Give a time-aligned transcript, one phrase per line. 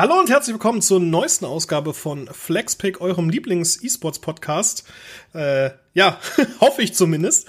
[0.00, 4.84] Hallo und herzlich willkommen zur neuesten Ausgabe von FlexPick, eurem Lieblings-E-Sports-Podcast.
[5.34, 6.18] Äh, ja,
[6.62, 7.46] hoffe ich zumindest.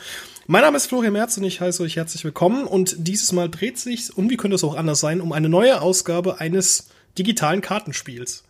[0.47, 2.65] Mein Name ist Florian Merz und ich heiße euch herzlich willkommen.
[2.65, 5.79] Und dieses Mal dreht sich, und wie könnte es auch anders sein, um eine neue
[5.79, 8.43] Ausgabe eines digitalen Kartenspiels.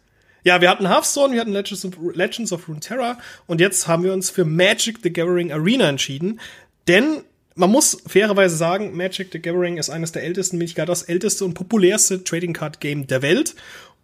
[0.44, 4.14] Ja, wir hatten Hearthstone, wir hatten Legends of, Legends of Runeterra und jetzt haben wir
[4.14, 6.40] uns für Magic the Gathering Arena entschieden.
[6.88, 7.22] Denn
[7.56, 11.04] man muss fairerweise sagen, Magic the Gathering ist eines der ältesten, wenn nicht gar das
[11.04, 13.56] älteste und populärste Trading Card Game der Welt.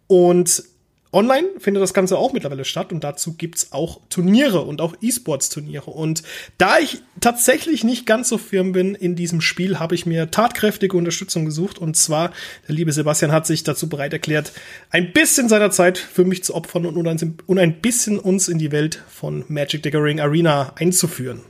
[0.08, 0.64] Und
[1.12, 5.90] online findet das Ganze auch mittlerweile statt und dazu gibt's auch Turniere und auch E-Sports-Turniere.
[5.90, 6.22] Und
[6.58, 10.96] da ich tatsächlich nicht ganz so firm bin in diesem Spiel, habe ich mir tatkräftige
[10.96, 11.78] Unterstützung gesucht.
[11.78, 12.32] Und zwar,
[12.66, 14.52] der liebe Sebastian hat sich dazu bereit erklärt,
[14.90, 19.02] ein bisschen seiner Zeit für mich zu opfern und, ein bisschen uns in die Welt
[19.08, 21.42] von Magic the Arena einzuführen.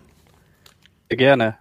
[1.09, 1.57] Gerne.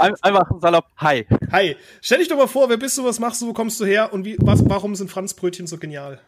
[0.00, 1.26] Einfach salopp, hi.
[1.52, 1.76] Hi.
[2.00, 4.12] Stell dich doch mal vor, wer bist du, was machst du, wo kommst du her
[4.12, 6.20] und wie, was, warum sind Franzbrötchen so genial?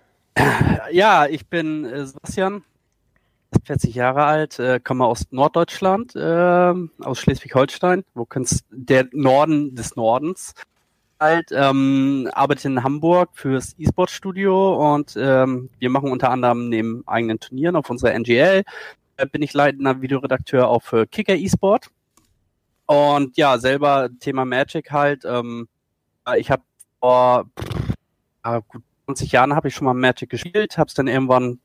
[0.90, 2.62] Ja, ich bin äh, Sebastian,
[3.64, 9.96] 40 Jahre alt, äh, komme aus Norddeutschland, äh, aus Schleswig-Holstein, wo kannst der Norden des
[9.96, 10.54] Nordens.
[11.18, 17.40] Halt, ähm, arbeite in Hamburg fürs E-Sport-Studio und ähm, wir machen unter anderem neben eigenen
[17.40, 18.64] Turnieren auf unserer NGL
[19.32, 21.88] bin ich leitender Videoredakteur auch für Kicker eSport.
[22.86, 25.24] Und ja, selber Thema Magic halt.
[25.24, 25.68] Ähm,
[26.36, 26.62] ich habe
[27.00, 27.94] vor pff,
[28.68, 31.60] gut 20 Jahren habe ich schon mal Magic gespielt, habe es dann irgendwann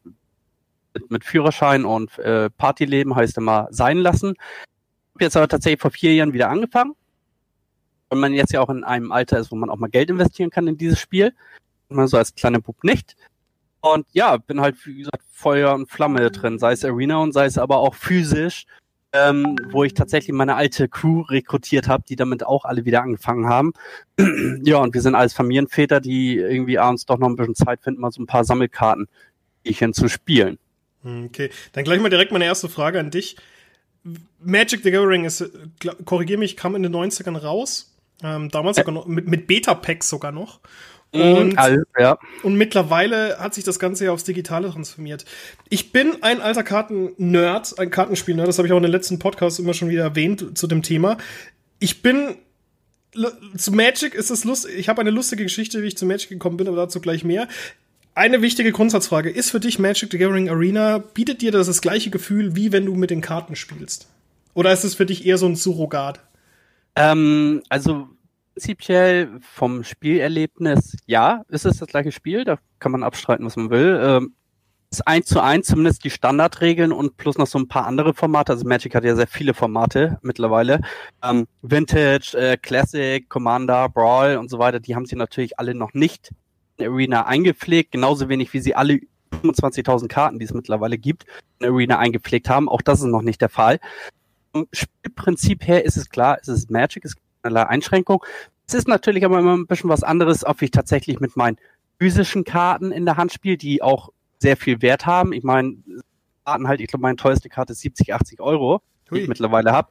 [0.93, 4.35] mit, mit Führerschein und äh, Partyleben heißt immer sein lassen.
[5.13, 6.93] Hab jetzt aber tatsächlich vor vier Jahren wieder angefangen.
[8.09, 10.49] Wenn man jetzt ja auch in einem Alter ist, wo man auch mal Geld investieren
[10.49, 11.33] kann in dieses Spiel.
[11.87, 13.15] Und man so als kleiner Bub nicht.
[13.81, 17.45] Und ja, bin halt, wie gesagt, Feuer und Flamme drin, sei es Arena und sei
[17.45, 18.65] es aber auch physisch,
[19.13, 23.47] ähm, wo ich tatsächlich meine alte Crew rekrutiert habe, die damit auch alle wieder angefangen
[23.47, 23.73] haben.
[24.63, 28.01] ja, und wir sind als Familienväter, die irgendwie abends doch noch ein bisschen Zeit finden,
[28.01, 29.07] mal so ein paar Sammelkarten
[29.93, 30.57] zu spielen.
[31.03, 33.35] Hm, okay, dann gleich mal direkt meine erste Frage an dich.
[34.39, 35.51] Magic the Gathering ist,
[36.05, 37.95] korrigier mich, kam in den 90ern raus.
[38.23, 40.59] Ähm, damals sogar noch, mit, mit Beta-Packs sogar noch.
[41.13, 41.21] Mhm.
[41.21, 42.17] Und, also, ja.
[42.43, 45.25] und mittlerweile hat sich das Ganze ja aufs Digitale transformiert.
[45.69, 49.59] Ich bin ein alter Karten-Nerd, ein Kartenspiel-Nerd, das habe ich auch in den letzten Podcasts
[49.59, 51.17] immer schon wieder erwähnt zu dem Thema.
[51.79, 52.35] Ich bin
[53.57, 54.77] zu Magic ist es lustig.
[54.77, 57.47] Ich habe eine lustige Geschichte, wie ich zu Magic gekommen bin, aber dazu gleich mehr.
[58.15, 62.09] Eine wichtige Grundsatzfrage: Ist für dich Magic the Gathering Arena bietet dir das das gleiche
[62.09, 64.07] Gefühl, wie wenn du mit den Karten spielst?
[64.53, 66.21] Oder ist es für dich eher so ein Surrogat?
[66.95, 68.07] Ähm, also
[68.61, 73.71] prinzipiell vom Spielerlebnis, ja, ist es das gleiche Spiel, da kann man abstreiten, was man
[73.71, 73.99] will.
[74.03, 74.35] Ähm,
[74.91, 78.51] ist eins zu eins zumindest die Standardregeln und plus noch so ein paar andere Formate.
[78.51, 80.81] Also Magic hat ja sehr viele Formate mittlerweile.
[81.23, 85.95] Ähm, Vintage, äh, Classic, Commander, Brawl und so weiter, die haben sie natürlich alle noch
[85.95, 86.29] nicht
[86.77, 88.99] in Arena eingepflegt, genauso wenig wie sie alle
[89.41, 91.25] 25.000 Karten, die es mittlerweile gibt,
[91.57, 92.69] in Arena eingepflegt haben.
[92.69, 93.79] Auch das ist noch nicht der Fall.
[94.51, 98.23] Vom Spielprinzip her ist es klar, es ist Magic, es keinerlei Einschränkung.
[98.71, 101.57] Es ist natürlich aber immer ein bisschen was anderes, ob ich tatsächlich mit meinen
[101.99, 105.33] physischen Karten in der Hand spiele, die auch sehr viel Wert haben.
[105.33, 105.75] Ich meine,
[106.45, 109.89] Karten halt, ich glaube, meine teuerste Karte ist 70, 80 Euro, die ich mittlerweile habe.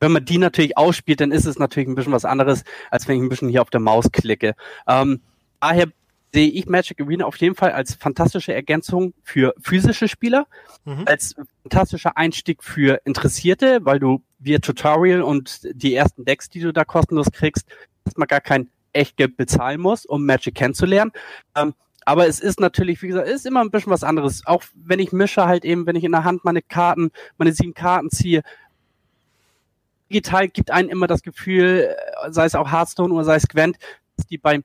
[0.00, 3.16] Wenn man die natürlich ausspielt, dann ist es natürlich ein bisschen was anderes, als wenn
[3.16, 4.54] ich ein bisschen hier auf der Maus klicke.
[4.86, 5.22] Ähm,
[5.58, 5.86] daher
[6.34, 10.46] sehe ich Magic Arena auf jeden Fall als fantastische Ergänzung für physische Spieler,
[10.84, 11.04] mhm.
[11.06, 16.72] als fantastischer Einstieg für Interessierte, weil du via Tutorial und die ersten Decks, die du
[16.72, 17.66] da kostenlos kriegst,
[18.10, 21.12] erstmal gar kein Echtgeld bezahlen musst, um Magic kennenzulernen.
[21.56, 24.44] Ähm, aber es ist natürlich, wie gesagt, ist immer ein bisschen was anderes.
[24.46, 27.74] Auch wenn ich mische halt eben, wenn ich in der Hand meine Karten, meine sieben
[27.74, 28.42] Karten ziehe,
[30.10, 31.94] digital gibt einen immer das Gefühl,
[32.24, 33.78] äh, sei es auch Hearthstone oder sei es Gwent,
[34.16, 34.64] dass die beim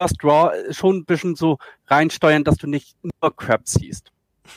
[0.00, 1.58] First Draw schon ein bisschen so
[1.88, 4.12] reinsteuern, dass du nicht nur Crap siehst.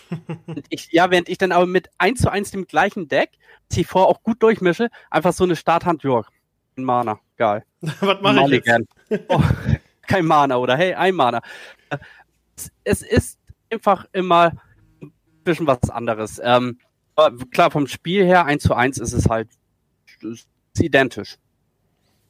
[0.69, 3.31] ich, ja, während ich dann aber mit 1 zu 1 dem gleichen Deck,
[3.71, 6.21] C4 auch gut durchmische, einfach so eine Starthand, ja,
[6.75, 7.63] Mana, geil.
[7.81, 8.87] Was mache ich jetzt?
[9.27, 9.41] Oh,
[10.07, 11.41] kein Mana, oder hey, ein Mana.
[12.83, 13.39] Es, ist
[13.69, 14.51] einfach immer
[15.01, 15.11] ein
[15.43, 16.39] bisschen was anderes.
[16.43, 16.79] Ähm,
[17.51, 19.49] klar, vom Spiel her, 1 zu 1 ist es halt
[20.21, 20.47] ist
[20.79, 21.37] identisch.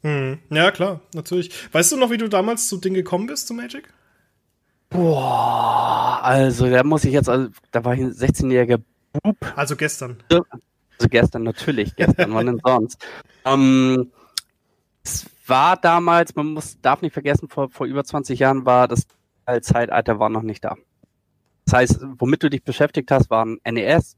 [0.03, 0.39] Hm.
[0.49, 1.51] Ja, klar, natürlich.
[1.73, 3.93] Weißt du noch, wie du damals zu Ding gekommen bist, zu Magic?
[4.89, 8.81] Boah, also da muss ich jetzt, also, da war ich ein 16-jähriger
[9.23, 9.38] Bub.
[9.55, 10.17] Also gestern.
[10.29, 13.05] Also gestern, natürlich, gestern, wann denn sonst?
[13.43, 14.11] Ähm,
[15.03, 19.07] es war damals, man muss, darf nicht vergessen, vor, vor über 20 Jahren war das
[19.62, 20.77] Zeitalter war noch nicht da.
[21.65, 24.15] Das heißt, womit du dich beschäftigt hast, waren NES,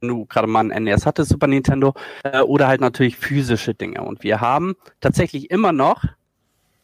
[0.00, 4.02] wenn du gerade mal ein NES hattest, Super Nintendo, äh, oder halt natürlich physische Dinge.
[4.02, 6.04] Und wir haben tatsächlich immer noch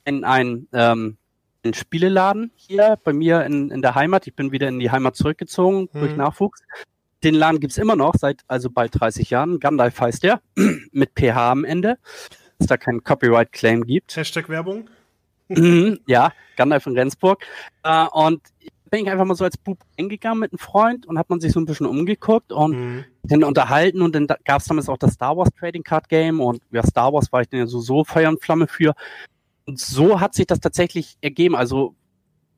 [0.04, 1.16] in ein ähm,
[1.64, 4.26] einen Spieleladen hier bei mir in, in der Heimat.
[4.26, 5.98] Ich bin wieder in die Heimat zurückgezogen mhm.
[5.98, 6.62] durch Nachwuchs.
[7.22, 9.58] Den Laden gibt's immer noch, seit also bald 30 Jahren.
[9.58, 10.42] Gandalf heißt der,
[10.92, 11.96] mit PH am Ende,
[12.58, 14.16] dass da kein Copyright-Claim gibt.
[14.16, 14.88] Hashtag Werbung.
[15.48, 17.44] Mhm, ja, Gandalf in Rendsburg.
[17.82, 18.40] Äh, und
[18.90, 21.52] bin ich einfach mal so als Bub eingegangen mit einem Freund und hat man sich
[21.52, 23.04] so ein bisschen umgeguckt und mhm.
[23.24, 26.62] dann unterhalten und dann gab es damals auch das Star Wars Trading Card Game und
[26.70, 28.94] ja, Star Wars war ich dann ja so, so Feuer und Flamme für.
[29.66, 31.56] Und so hat sich das tatsächlich ergeben.
[31.56, 31.96] Also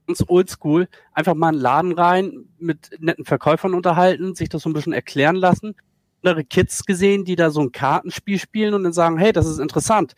[0.06, 4.74] ganz oldschool, einfach mal einen Laden rein, mit netten Verkäufern unterhalten, sich das so ein
[4.74, 5.74] bisschen erklären lassen.
[6.22, 9.58] Andere Kids gesehen, die da so ein Kartenspiel spielen und dann sagen, hey, das ist
[9.58, 10.14] interessant.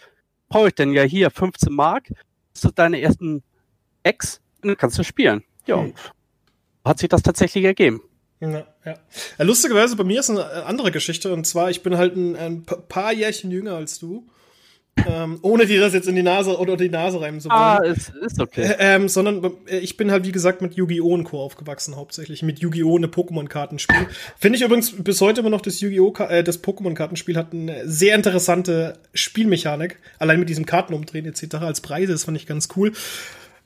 [0.48, 2.08] Brauche ich denn ja hier 15 Mark?
[2.54, 3.42] Das ist deine ersten
[4.02, 5.44] Ex und dann kannst du spielen.
[5.66, 5.92] Ja, hm.
[6.84, 8.00] hat sich das tatsächlich ergeben.
[8.40, 8.66] Ja, ja.
[8.84, 11.32] ja, lustigerweise, bei mir ist eine andere Geschichte.
[11.32, 14.26] Und zwar, ich bin halt ein, ein paar Jährchen jünger als du.
[15.06, 17.60] Ähm, ohne dir das jetzt in die Nase oder die Nase reimen zu wollen.
[17.60, 18.62] Ah, ist, ist okay.
[18.62, 21.14] Äh, ähm, sondern äh, ich bin halt, wie gesagt, mit Yu-Gi-Oh!
[21.14, 21.40] und Co.
[21.40, 22.42] aufgewachsen, hauptsächlich.
[22.42, 22.96] Mit Yu-Gi-Oh!
[22.96, 24.06] eine Pokémon-Kartenspiel.
[24.38, 26.14] Finde ich übrigens bis heute immer noch das Yu-Gi-Oh!
[26.28, 29.98] Äh, das Pokémon-Kartenspiel hat eine sehr interessante Spielmechanik.
[30.18, 31.56] Allein mit diesem Kartenumdrehen etc.
[31.56, 32.92] als Preise, das fand ich ganz cool.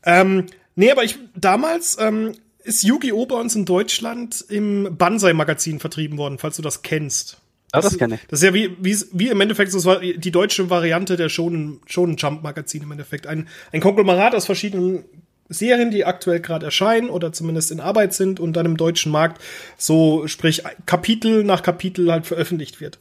[0.05, 2.33] Ähm, nee, aber ich damals ähm,
[2.65, 3.27] ist Yu-Gi-Oh!
[3.27, 7.42] bei uns in Deutschland im Banzai-Magazin vertrieben worden, falls du das kennst.
[7.73, 8.21] Das, das kenne ich.
[8.29, 11.81] Das ist ja wie, wie, wie im Endeffekt, das war die deutsche Variante der Shonen,
[11.87, 13.27] Shonen Jump Magazin im Endeffekt.
[13.27, 15.05] Ein, ein Konglomerat aus verschiedenen
[15.49, 19.41] Serien, die aktuell gerade erscheinen oder zumindest in Arbeit sind und dann im deutschen Markt
[19.77, 22.99] so, sprich, Kapitel nach Kapitel halt veröffentlicht wird.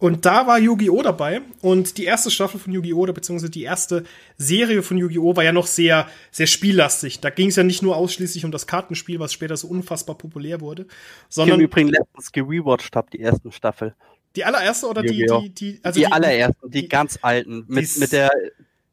[0.00, 1.02] Und da war Yu-Gi-Oh!
[1.02, 1.42] dabei.
[1.60, 3.00] Und die erste Staffel von Yu-Gi-Oh!
[3.00, 4.04] oder beziehungsweise die erste
[4.38, 5.36] Serie von Yu-Gi-Oh!
[5.36, 7.20] war ja noch sehr, sehr spiellastig.
[7.20, 10.62] Da ging es ja nicht nur ausschließlich um das Kartenspiel, was später so unfassbar populär
[10.62, 10.86] wurde,
[11.28, 11.60] sondern.
[11.60, 13.94] Ich übrigens letztens gerewatcht habe, die ersten Staffel.
[14.36, 17.98] Die allererste oder die, die, die, also die, die allerersten, die, die, ganz alten, mit,
[17.98, 18.30] mit der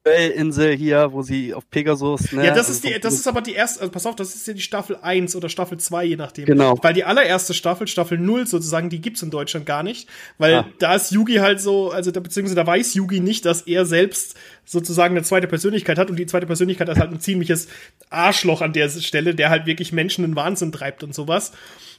[0.10, 2.46] Insel hier, wo sie auf Pegasus, ne?
[2.46, 4.54] Ja, das ist die, das ist aber die erste, also pass auf, das ist ja
[4.54, 6.46] die Staffel 1 oder Staffel 2, je nachdem.
[6.46, 6.78] Genau.
[6.82, 10.10] Weil die allererste Staffel, Staffel 0 sozusagen, die gibt's in Deutschland gar nicht.
[10.38, 10.68] Weil ah.
[10.80, 14.36] da ist Yugi halt so, also da, beziehungsweise da weiß Yugi nicht, dass er selbst
[14.66, 17.68] sozusagen eine zweite Persönlichkeit hat und die zweite Persönlichkeit ist halt ein ziemliches
[18.10, 21.54] Arschloch an der Stelle, der halt wirklich Menschen in Wahnsinn treibt und sowas.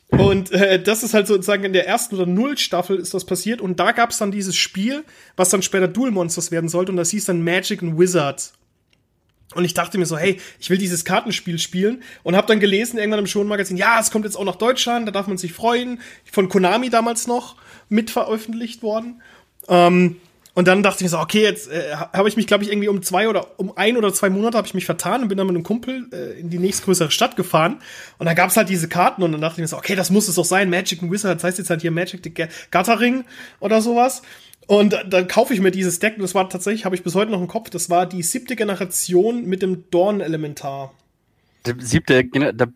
[0.09, 3.61] Und äh, das ist halt sozusagen in der ersten oder null Staffel ist das passiert.
[3.61, 5.05] Und da gab es dann dieses Spiel,
[5.37, 6.93] was dann später Duel Monsters werden sollte.
[6.93, 8.55] Und das hieß dann Magic and Wizards.
[9.55, 12.99] Und ich dachte mir so, hey, ich will dieses Kartenspiel spielen und habe dann gelesen
[12.99, 16.01] irgendwann im Show-Magazin, ja, es kommt jetzt auch nach Deutschland, da darf man sich freuen.
[16.31, 17.57] Von Konami damals noch
[17.89, 19.23] mit veröffentlicht worden.
[19.69, 20.17] Ähm,
[20.59, 22.89] und dann dachte ich mir so, okay, jetzt äh, habe ich mich, glaube ich, irgendwie
[22.89, 25.47] um zwei oder um ein oder zwei Monate habe ich mich vertan und bin dann
[25.47, 27.81] mit einem Kumpel äh, in die nächstgrößere Stadt gefahren.
[28.19, 30.11] Und da gab es halt diese Karten und dann dachte ich mir so, okay, das
[30.11, 33.25] muss es doch sein, Magic and Wizard, das heißt jetzt halt hier Magic the Gathering
[33.61, 34.23] oder sowas.
[34.67, 37.31] Und dann kaufe ich mir dieses Deck und das war tatsächlich, habe ich bis heute
[37.31, 40.93] noch im Kopf, das war die siebte Generation mit dem Dorn-Elementar.
[41.67, 42.67] Die siebte, da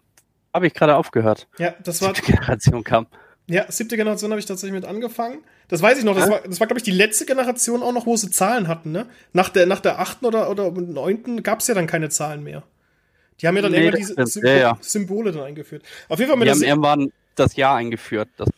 [0.55, 1.49] habe ich gerade aufgehört.
[1.58, 2.14] Ja, das war.
[2.14, 3.08] Siebte Generation kam.
[3.48, 5.38] Ja, siebte Generation habe ich tatsächlich mit angefangen.
[5.68, 6.14] Das weiß ich noch.
[6.14, 8.92] Das war, das war glaube ich, die letzte Generation auch noch, wo sie Zahlen hatten,
[8.92, 9.06] ne?
[9.32, 12.62] Nach der, nach der achten oder, oder neunten gab es ja dann keine Zahlen mehr.
[13.40, 14.78] Die haben ja dann nee, irgendwann diese Symbo ja, ja.
[14.80, 15.82] Symbole dann eingeführt.
[16.08, 18.48] Auf jeden Fall mit Wir haben irgendwann das Jahr eingeführt, das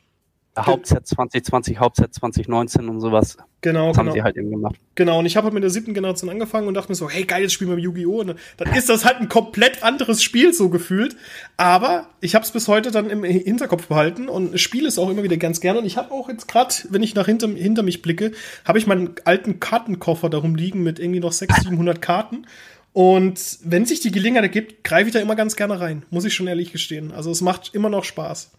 [0.56, 3.36] Hauptset 2020, Hauptset 2019 und sowas.
[3.60, 4.08] Genau, das genau.
[4.08, 4.76] haben sie halt eben gemacht.
[4.94, 7.24] Genau, und ich habe halt mit der siebten Generation angefangen und dachte mir so, hey,
[7.24, 8.20] geil, jetzt spielen wir Yu-Gi-Oh!
[8.20, 11.16] Und dann ist das halt ein komplett anderes Spiel so gefühlt.
[11.56, 15.22] Aber ich habe es bis heute dann im Hinterkopf behalten und spiele es auch immer
[15.22, 15.80] wieder ganz gerne.
[15.80, 18.32] Und ich habe auch jetzt gerade, wenn ich nach hinter, hinter mich blicke,
[18.64, 22.46] habe ich meinen alten Kartenkoffer darum liegen mit irgendwie noch 600, 700 Karten.
[22.92, 26.32] Und wenn sich die Gelegenheit ergibt, greife ich da immer ganz gerne rein, muss ich
[26.32, 27.10] schon ehrlich gestehen.
[27.10, 28.52] Also es macht immer noch Spaß.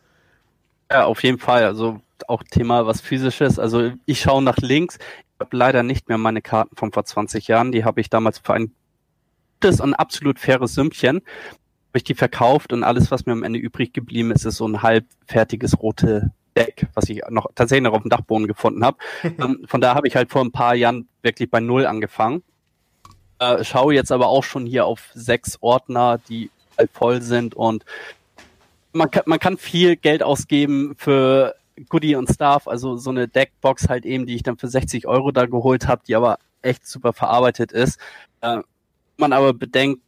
[0.92, 1.64] Ja, auf jeden Fall.
[1.64, 3.60] Also auch Thema was physisches.
[3.60, 4.98] Also ich schaue nach links.
[4.98, 7.72] Ich habe leider nicht mehr meine Karten von vor 20 Jahren.
[7.72, 8.72] Die habe ich damals für ein
[9.62, 11.22] gutes und absolut faires Sümmchen
[11.96, 14.68] habe ich die verkauft und alles, was mir am Ende übrig geblieben ist, ist so
[14.68, 18.98] ein halbfertiges rote Deck, was ich noch tatsächlich noch auf dem Dachboden gefunden habe.
[19.24, 22.44] Ähm, von da habe ich halt vor ein paar Jahren wirklich bei Null angefangen.
[23.40, 27.86] Äh, schaue jetzt aber auch schon hier auf sechs Ordner, die halt voll sind und
[28.96, 31.56] man kann, man kann viel Geld ausgeben für
[31.90, 35.32] Goodie und Stuff, also so eine Deckbox halt eben, die ich dann für 60 Euro
[35.32, 38.00] da geholt habe, die aber echt super verarbeitet ist.
[38.42, 38.60] Äh,
[39.18, 40.02] man aber bedenkt,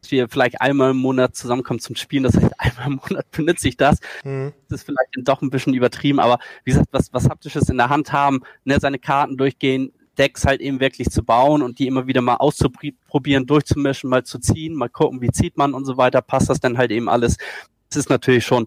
[0.00, 3.68] dass wir vielleicht einmal im Monat zusammenkommen zum Spielen, das heißt, einmal im Monat benutze
[3.68, 3.98] ich das.
[4.22, 4.52] Mhm.
[4.68, 7.90] Das ist vielleicht doch ein bisschen übertrieben, aber wie gesagt, was, was Haptisches in der
[7.90, 12.06] Hand haben, ne, seine Karten durchgehen, Decks halt eben wirklich zu bauen und die immer
[12.06, 16.20] wieder mal auszuprobieren, durchzumischen, mal zu ziehen, mal gucken, wie zieht man und so weiter,
[16.20, 17.36] passt das dann halt eben alles.
[17.90, 18.66] Das ist natürlich schon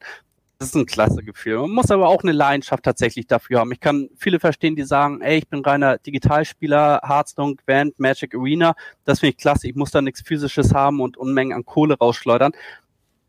[0.60, 1.60] Das ist ein klasse Gefühl.
[1.60, 3.72] Man muss aber auch eine Leidenschaft tatsächlich dafür haben.
[3.72, 8.75] Ich kann viele verstehen, die sagen, ey, ich bin reiner Digitalspieler, Hearthstone, Gwent, Magic Arena.
[9.06, 9.68] Das finde ich klasse.
[9.68, 12.51] Ich muss da nichts Physisches haben und Unmengen an Kohle rausschleudern.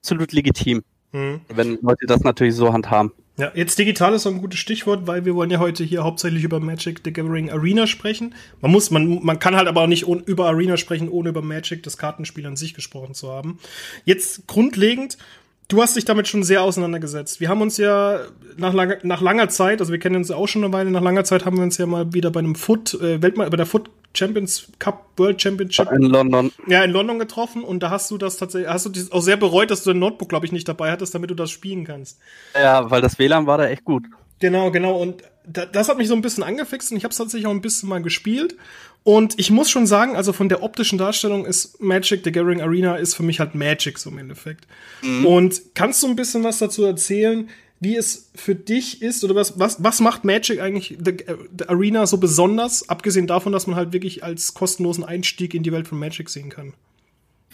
[0.00, 1.40] Absolut legitim, hm.
[1.48, 3.12] wenn Leute das natürlich so handhaben.
[3.36, 6.44] Ja, jetzt digital ist auch ein gutes Stichwort, weil wir wollen ja heute hier hauptsächlich
[6.44, 8.32] über Magic the Gathering Arena sprechen.
[8.60, 11.82] Man muss, man, man kann halt aber auch nicht über Arena sprechen, ohne über Magic,
[11.82, 13.58] das Kartenspiel an sich gesprochen zu haben.
[14.04, 15.18] Jetzt grundlegend,
[15.68, 17.40] Du hast dich damit schon sehr auseinandergesetzt.
[17.40, 18.20] Wir haben uns ja
[18.56, 21.00] nach langer, nach langer Zeit, also wir kennen uns ja auch schon eine Weile, nach
[21.00, 23.66] langer Zeit haben wir uns ja mal wieder bei einem Foot, äh, Weltme bei der
[23.66, 26.52] Foot Champions Cup World Championship in London.
[26.66, 29.70] Ja, in London getroffen und da hast du das tatsächlich, hast du auch sehr bereut,
[29.70, 32.18] dass du dein Notebook, glaube ich, nicht dabei hattest, damit du das spielen kannst.
[32.54, 34.04] Ja, weil das WLAN war da echt gut.
[34.40, 34.96] Genau, genau.
[34.96, 37.60] Und das hat mich so ein bisschen angefixt und ich habe es tatsächlich auch ein
[37.60, 38.56] bisschen mal gespielt.
[39.02, 42.96] Und ich muss schon sagen, also von der optischen Darstellung ist Magic, the Gathering Arena
[42.96, 44.66] ist für mich halt Magic so im Endeffekt.
[45.02, 45.26] Mhm.
[45.26, 49.58] Und kannst du ein bisschen was dazu erzählen, wie es für dich ist oder was,
[49.58, 51.16] was, was macht Magic eigentlich the,
[51.58, 55.72] the Arena so besonders, abgesehen davon, dass man halt wirklich als kostenlosen Einstieg in die
[55.72, 56.72] Welt von Magic sehen kann?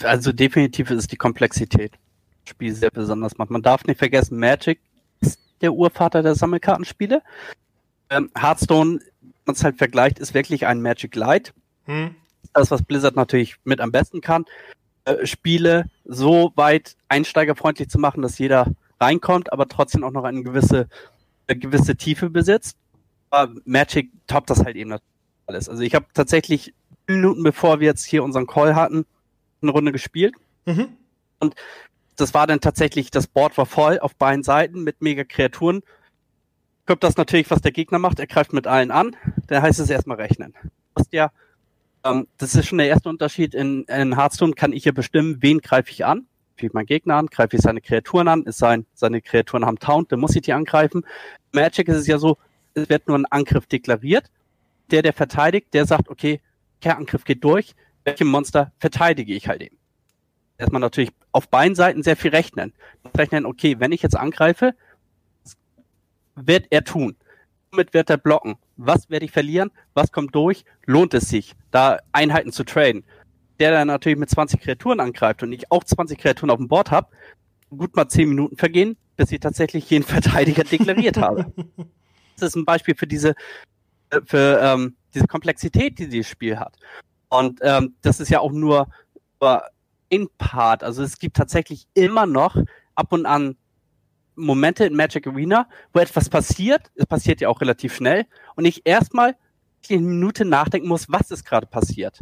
[0.03, 1.93] Also definitiv ist es die Komplexität.
[2.45, 3.51] Spiel sehr besonders macht.
[3.51, 4.79] Man darf nicht vergessen, Magic
[5.21, 7.23] ist der Urvater der Sammelkartenspiele.
[8.11, 9.01] Ähm, Hearthstone
[9.51, 11.53] man es halt vergleicht, ist wirklich ein Magic Light.
[11.87, 12.15] Hm.
[12.53, 14.45] Das, was Blizzard natürlich mit am besten kann,
[15.05, 18.67] äh, Spiele so weit einsteigerfreundlich zu machen, dass jeder
[19.01, 20.89] reinkommt, aber trotzdem auch noch eine gewisse,
[21.47, 22.77] eine gewisse Tiefe besitzt.
[23.31, 24.97] Aber Magic toppt das halt eben
[25.47, 25.69] alles.
[25.69, 26.75] Also ich habe tatsächlich
[27.07, 29.05] Minuten bevor wir jetzt hier unseren Call hatten,
[29.63, 30.35] eine Runde gespielt.
[30.67, 30.89] Mhm.
[31.41, 31.55] Und
[32.17, 35.83] das war dann tatsächlich, das Board war voll auf beiden Seiten mit mega Kreaturen
[36.91, 38.19] kommt das natürlich, was der Gegner macht.
[38.19, 39.15] Er greift mit allen an.
[39.47, 40.55] Dann heißt es erstmal rechnen.
[41.13, 41.31] Ja,
[42.03, 43.55] ähm, das ist schon der erste Unterschied.
[43.55, 46.27] In, in Hearthstone kann ich ja bestimmen, wen greife ich an.
[46.57, 48.43] Greife ich meinen Gegner an, greife ich seine Kreaturen an.
[48.43, 51.07] Ist sein, seine Kreaturen haben Taunt, dann muss ich die angreifen.
[51.53, 52.39] Magic ist es ja so,
[52.75, 54.25] es wird nur ein Angriff deklariert.
[54.91, 56.41] Der, der verteidigt, der sagt, okay,
[56.81, 57.77] Kehrangriff geht durch.
[58.03, 59.77] Welche Monster verteidige ich halt eben?
[60.59, 62.73] Erstmal natürlich auf beiden Seiten sehr viel rechnen.
[63.17, 64.75] Rechnen, okay, wenn ich jetzt angreife,
[66.47, 67.17] wird er tun?
[67.73, 68.57] Womit wird er blocken?
[68.77, 69.71] Was werde ich verlieren?
[69.95, 70.65] Was kommt durch?
[70.87, 73.05] Lohnt es sich, da Einheiten zu traden?
[73.59, 76.91] Der dann natürlich mit 20 Kreaturen angreift und ich auch 20 Kreaturen auf dem Board
[76.91, 77.09] habe,
[77.71, 81.53] gut mal 10 Minuten vergehen, bis ich tatsächlich jeden Verteidiger deklariert habe.
[82.37, 83.35] Das ist ein Beispiel für diese,
[84.25, 86.75] für ähm, diese Komplexität, die dieses Spiel hat.
[87.29, 88.89] Und ähm, das ist ja auch nur,
[89.43, 89.63] nur
[90.11, 90.83] ein Part.
[90.83, 92.57] Also es gibt tatsächlich immer noch
[92.95, 93.57] ab und an
[94.41, 98.83] Momente in Magic Arena, wo etwas passiert, es passiert ja auch relativ schnell, und ich
[98.85, 99.37] erstmal
[99.89, 102.21] eine Minute nachdenken muss, was ist gerade passiert.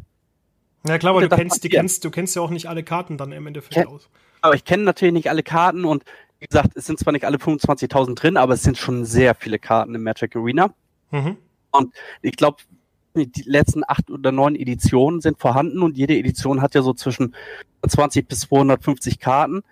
[0.87, 3.33] Ja klar, aber du kennst, du, kennst, du kennst ja auch nicht alle Karten dann
[3.33, 4.09] im Endeffekt Ken aus.
[4.41, 6.05] Aber ich kenne natürlich nicht alle Karten und
[6.39, 9.59] wie gesagt, es sind zwar nicht alle 25.000 drin, aber es sind schon sehr viele
[9.59, 10.73] Karten im Magic Arena.
[11.11, 11.37] Mhm.
[11.73, 12.59] Und ich glaube,
[13.15, 17.35] die letzten acht oder neun Editionen sind vorhanden und jede Edition hat ja so zwischen
[17.87, 19.63] 20 bis 250 Karten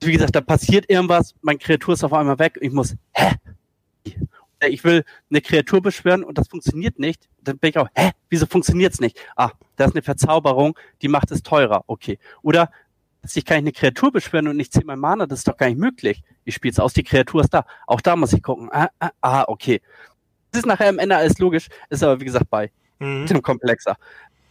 [0.00, 3.32] wie gesagt, da passiert irgendwas, mein Kreatur ist auf einmal weg, ich muss, hä?
[4.66, 7.28] Ich will eine Kreatur beschwören und das funktioniert nicht.
[7.42, 8.12] Dann bin ich auch, hä?
[8.30, 9.18] Wieso funktioniert's nicht?
[9.36, 11.84] Ah, da ist eine Verzauberung, die macht es teurer.
[11.86, 12.18] Okay.
[12.42, 12.70] Oder
[13.34, 15.78] ich kann ich eine Kreatur beschwören und nicht zehnmal Mana, das ist doch gar nicht
[15.78, 16.22] möglich.
[16.44, 17.66] Ich spiele es aus, die Kreatur ist da.
[17.86, 18.68] Auch da muss ich gucken.
[18.72, 19.80] Ah, ah, ah okay.
[20.50, 23.26] Das ist nachher am Ende alles logisch, ist aber wie gesagt bei mhm.
[23.26, 23.96] dem komplexer.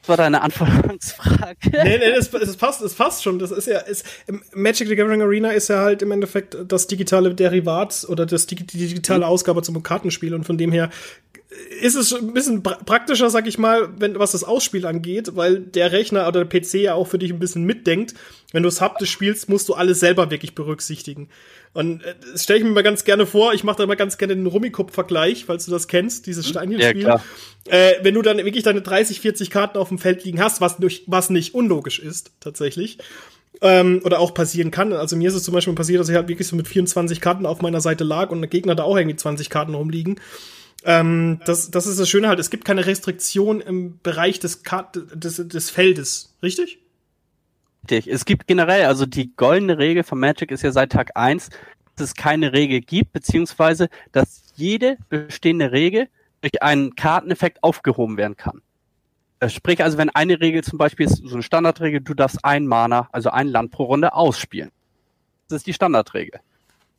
[0.04, 1.56] Das war deine Anfangsfrage.
[1.72, 3.40] Nee, nee, es, es, passt, es passt schon.
[3.40, 4.04] Das ist ja, es,
[4.54, 8.56] Magic the Gathering Arena ist ja halt im Endeffekt das digitale Derivat oder das, die,
[8.56, 10.90] die digitale Ausgabe zum Kartenspiel und von dem her
[11.82, 15.60] ist es ein bisschen pra praktischer, sag ich mal, wenn, was das Ausspiel angeht, weil
[15.60, 18.14] der Rechner oder der PC ja auch für dich ein bisschen mitdenkt.
[18.52, 21.30] Wenn du es haptisch spielst, musst du alles selber wirklich berücksichtigen.
[21.74, 24.18] Und äh, das stelle ich mir mal ganz gerne vor, ich mache da immer ganz
[24.18, 27.04] gerne den Rummikub-Vergleich, falls du das kennst, dieses Steinchenspiel.
[27.04, 27.22] Ja,
[27.66, 30.78] äh, wenn du dann wirklich deine 30, 40 Karten auf dem Feld liegen hast, was,
[30.78, 33.00] durch, was nicht unlogisch ist, tatsächlich.
[33.62, 34.94] Ähm, oder auch passieren kann.
[34.94, 37.46] Also mir ist es zum Beispiel passiert, dass ich halt wirklich so mit 24 Karten
[37.46, 40.20] auf meiner Seite lag und der Gegner da auch irgendwie 20 Karten rumliegen.
[40.86, 45.00] Ähm, das, das ist das Schöne halt, es gibt keine Restriktion im Bereich des, Kart
[45.14, 46.80] des, des Feldes, richtig?
[47.84, 48.14] Richtig.
[48.14, 51.50] Es gibt generell, also die goldene Regel von Magic ist ja seit Tag 1,
[51.96, 56.08] dass es keine Regel gibt, beziehungsweise dass jede bestehende Regel
[56.42, 58.62] durch einen Karteneffekt aufgehoben werden kann.
[59.40, 62.68] Äh, sprich also, wenn eine Regel zum Beispiel ist so eine Standardregel, du darfst ein
[62.68, 64.72] Mana, also ein Land pro Runde ausspielen.
[65.50, 66.40] Das ist die Standardregel.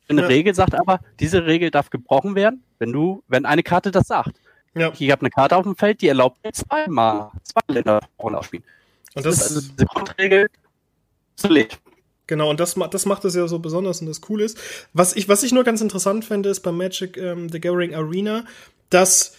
[0.07, 0.27] Eine ja.
[0.27, 4.35] Regel sagt aber, diese Regel darf gebrochen werden, wenn du, wenn eine Karte das sagt.
[4.75, 4.91] Ja.
[4.97, 8.65] Ich habe eine Karte auf dem Feld, die erlaubt zweimal, zwei Länder ausspielen.
[9.13, 10.47] Und das, das ist also diese Grundregel
[11.47, 11.79] legt.
[12.27, 14.57] Genau, und das, das macht es ja so besonders und das cool ist.
[14.93, 18.45] Was ich, was ich nur ganz interessant finde, ist beim Magic ähm, The Gathering Arena,
[18.89, 19.35] dass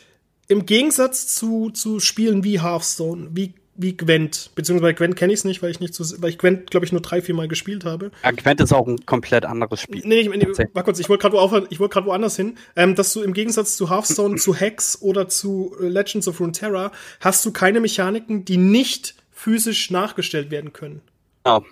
[0.49, 5.45] im Gegensatz zu, zu Spielen wie Hearthstone, wie wie Gwent, beziehungsweise Gwent kenne ich es
[5.45, 7.85] nicht, weil ich nicht so, weil ich Gwent, glaube ich, nur drei, vier Mal gespielt
[7.85, 8.11] habe.
[8.23, 10.02] Ja, Gwent ist auch ein komplett anderes Spiel.
[10.04, 12.95] Nee, ich, nee war kurz, ich wollte gerade wo ich wollte gerade woanders hin, ähm,
[12.95, 17.45] dass du im Gegensatz zu Hearthstone, zu Hex oder zu äh, Legends of Runeterra hast
[17.45, 21.02] du keine Mechaniken, die nicht physisch nachgestellt werden können.
[21.47, 21.62] Ja.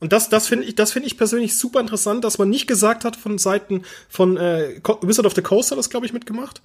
[0.00, 3.04] Und das, das finde ich, das finde ich persönlich super interessant, dass man nicht gesagt
[3.04, 6.62] hat von Seiten von äh, Wizard of the Coast hat das, glaube ich, mitgemacht.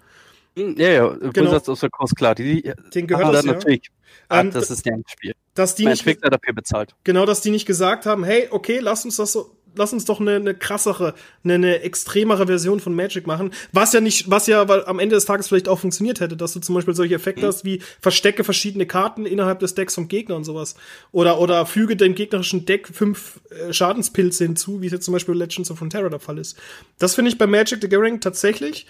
[0.58, 1.48] Hm, ja, ja, genau.
[1.48, 2.36] Wizards of the Coast, klar.
[2.36, 3.54] Die, Den gehört das, ja.
[3.54, 3.92] natürlich.
[4.30, 5.34] Ähm, das ist deren Spiel.
[5.54, 6.96] Dass die mein nicht, Entwickler dafür bezahlt.
[7.04, 10.20] Genau, dass die nicht gesagt haben, hey, okay, lass uns das so, lass uns doch
[10.20, 13.52] eine, eine krassere, eine, eine extremere Version von Magic machen.
[13.72, 16.54] Was ja nicht, was ja weil am Ende des Tages vielleicht auch funktioniert hätte, dass
[16.54, 17.48] du zum Beispiel solche Effekte mhm.
[17.48, 20.76] hast wie verstecke verschiedene Karten innerhalb des Decks vom Gegner und sowas.
[21.12, 25.36] Oder, oder füge dem gegnerischen Deck fünf äh, Schadenspilze hinzu, wie es jetzt zum Beispiel
[25.36, 26.58] Legends of Frontera der Fall ist.
[26.98, 28.88] Das finde ich bei Magic the Gathering tatsächlich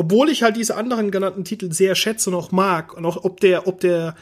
[0.00, 3.38] obwohl ich halt diese anderen genannten Titel sehr schätze und auch mag und auch ob
[3.40, 4.14] der, ob der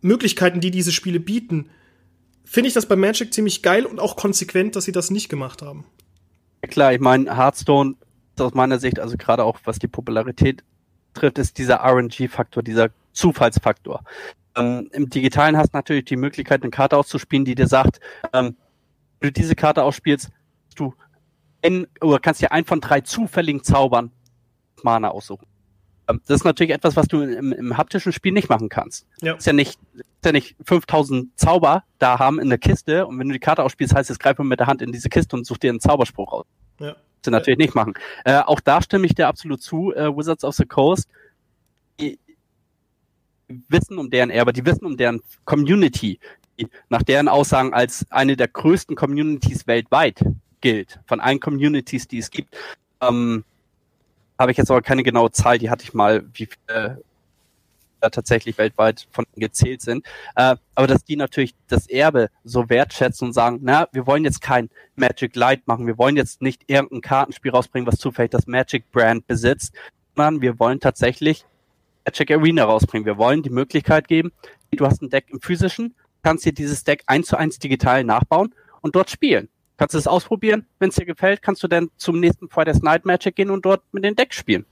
[0.00, 1.70] Möglichkeiten, die diese Spiele bieten,
[2.44, 5.62] finde ich das bei Magic ziemlich geil und auch konsequent, dass sie das nicht gemacht
[5.62, 5.84] haben.
[6.62, 7.94] Klar, ich meine, Hearthstone
[8.40, 10.64] aus meiner Sicht, also gerade auch was die Popularität
[11.14, 14.02] trifft, ist dieser RNG-Faktor, dieser Zufallsfaktor.
[14.56, 18.00] Ähm, Im Digitalen hast du natürlich die Möglichkeit, eine Karte auszuspielen, die dir sagt,
[18.32, 18.56] ähm,
[19.20, 20.30] wenn du diese Karte ausspielst,
[20.74, 20.94] du
[21.62, 24.10] in, oder kannst dir einen von drei zufälligen Zaubern
[24.84, 25.46] Mana aussuchen.
[26.08, 29.06] Ähm, das ist natürlich etwas, was du im, im haptischen Spiel nicht machen kannst.
[29.20, 29.34] Ja.
[29.34, 33.28] Ist ja nicht, ist ja nicht 5000 Zauber da haben in der Kiste und wenn
[33.28, 35.46] du die Karte ausspielst, heißt es, greif mal mit der Hand in diese Kiste und
[35.46, 36.46] such dir einen Zauberspruch raus.
[36.80, 36.96] Ja.
[37.22, 37.64] Das natürlich ja.
[37.64, 37.94] nicht machen.
[38.24, 39.92] Äh, auch da stimme ich dir absolut zu.
[39.94, 41.08] Äh, Wizards of the Coast,
[41.98, 42.18] die
[43.48, 46.18] wissen um deren Erbe, die wissen um deren Community,
[46.58, 50.24] die nach deren Aussagen als eine der größten Communities weltweit
[50.60, 52.56] gilt, von allen Communities, die es gibt.
[53.00, 53.44] Ähm,
[54.38, 57.02] habe ich jetzt aber keine genaue Zahl, die hatte ich mal, wie viele
[58.00, 60.04] da tatsächlich weltweit von gezählt sind.
[60.34, 64.40] Äh, aber dass die natürlich das Erbe so wertschätzen und sagen, na, wir wollen jetzt
[64.40, 68.90] kein Magic Light machen, wir wollen jetzt nicht irgendein Kartenspiel rausbringen, was zufällig das Magic
[68.92, 69.74] Brand besitzt,
[70.14, 71.44] sondern wir wollen tatsächlich
[72.06, 73.06] Magic Arena rausbringen.
[73.06, 74.32] Wir wollen die Möglichkeit geben,
[74.72, 78.54] du hast ein Deck im physischen, kannst dir dieses Deck eins zu eins digital nachbauen
[78.82, 79.48] und dort spielen.
[79.76, 80.66] Kannst du es ausprobieren.
[80.78, 83.82] Wenn es dir gefällt, kannst du dann zum nächsten Friday's Night Magic gehen und dort
[83.92, 84.64] mit den Decks spielen.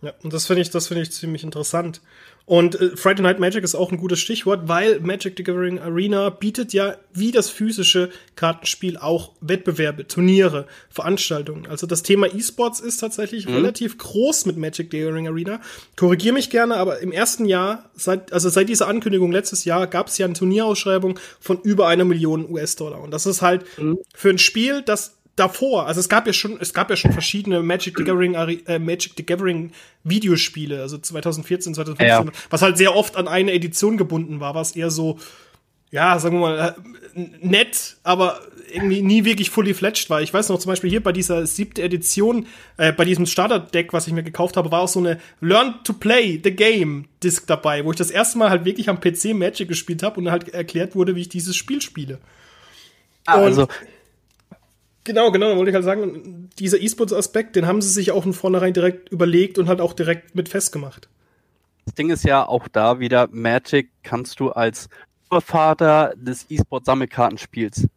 [0.00, 2.00] Ja, und das finde ich, das finde ich ziemlich interessant.
[2.48, 6.30] Und äh, Friday Night Magic ist auch ein gutes Stichwort, weil Magic the Gathering Arena
[6.30, 11.66] bietet ja wie das physische Kartenspiel auch Wettbewerbe, Turniere, Veranstaltungen.
[11.66, 13.56] Also das Thema E-Sports ist tatsächlich mhm.
[13.56, 15.60] relativ groß mit Magic the Gathering Arena.
[15.96, 20.06] Korrigiere mich gerne, aber im ersten Jahr, seit, also seit dieser Ankündigung letztes Jahr, gab
[20.06, 23.02] es ja eine Turnierausschreibung von über einer Million US-Dollar.
[23.02, 23.98] Und das ist halt mhm.
[24.14, 27.62] für ein Spiel, das davor, also es gab ja schon, es gab ja schon verschiedene
[27.62, 29.72] Magic the Gathering, äh, Magic the Gathering
[30.04, 32.32] Videospiele, also 2014, 2015, ja.
[32.50, 35.18] was halt sehr oft an eine Edition gebunden war, was eher so,
[35.90, 36.76] ja, sagen wir mal,
[37.14, 40.20] äh, nett, aber irgendwie nie wirklich fully fledged war.
[40.20, 42.46] Ich weiß noch zum Beispiel hier bei dieser siebte Edition,
[42.76, 45.92] äh, bei diesem Starter-Deck, was ich mir gekauft habe, war auch so eine Learn to
[45.92, 49.68] Play the Game Disc dabei, wo ich das erste Mal halt wirklich am PC Magic
[49.68, 52.18] gespielt habe und halt erklärt wurde, wie ich dieses Spiel spiele.
[53.24, 53.68] Ah, also
[55.08, 58.74] Genau, genau, wollte ich halt sagen, dieser E-Sports-Aspekt, den haben sie sich auch von vornherein
[58.74, 61.08] direkt überlegt und halt auch direkt mit festgemacht.
[61.86, 64.90] Das Ding ist ja auch da wieder, Magic kannst du als
[65.30, 67.88] Urvater des E-Sport-Sammelkartenspiels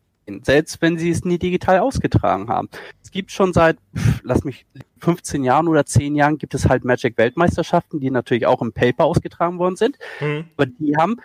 [0.43, 2.69] selbst wenn sie es nie digital ausgetragen haben.
[3.03, 3.77] Es gibt schon seit,
[4.23, 4.65] lass mich,
[4.99, 9.59] 15 Jahren oder 10 Jahren gibt es halt Magic-Weltmeisterschaften, die natürlich auch im Paper ausgetragen
[9.59, 10.45] worden sind, mhm.
[10.55, 11.17] aber die haben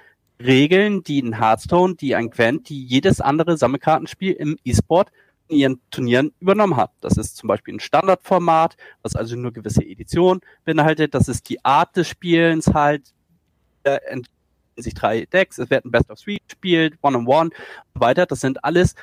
[0.42, 5.12] Regeln, die ein Hearthstone, die ein Gwent, die jedes andere Sammelkartenspiel im E-Sport
[5.48, 6.92] ihren Turnieren übernommen hat.
[7.00, 11.14] Das ist zum Beispiel ein Standardformat, was also nur gewisse Editionen beinhaltet.
[11.14, 13.12] Das ist die Art des Spielens halt.
[13.84, 13.98] Äh,
[14.78, 17.54] sich drei Decks, es wird ein Best of Three gespielt, One-on-One -on -one und
[17.94, 18.26] so weiter.
[18.26, 18.94] Das sind alles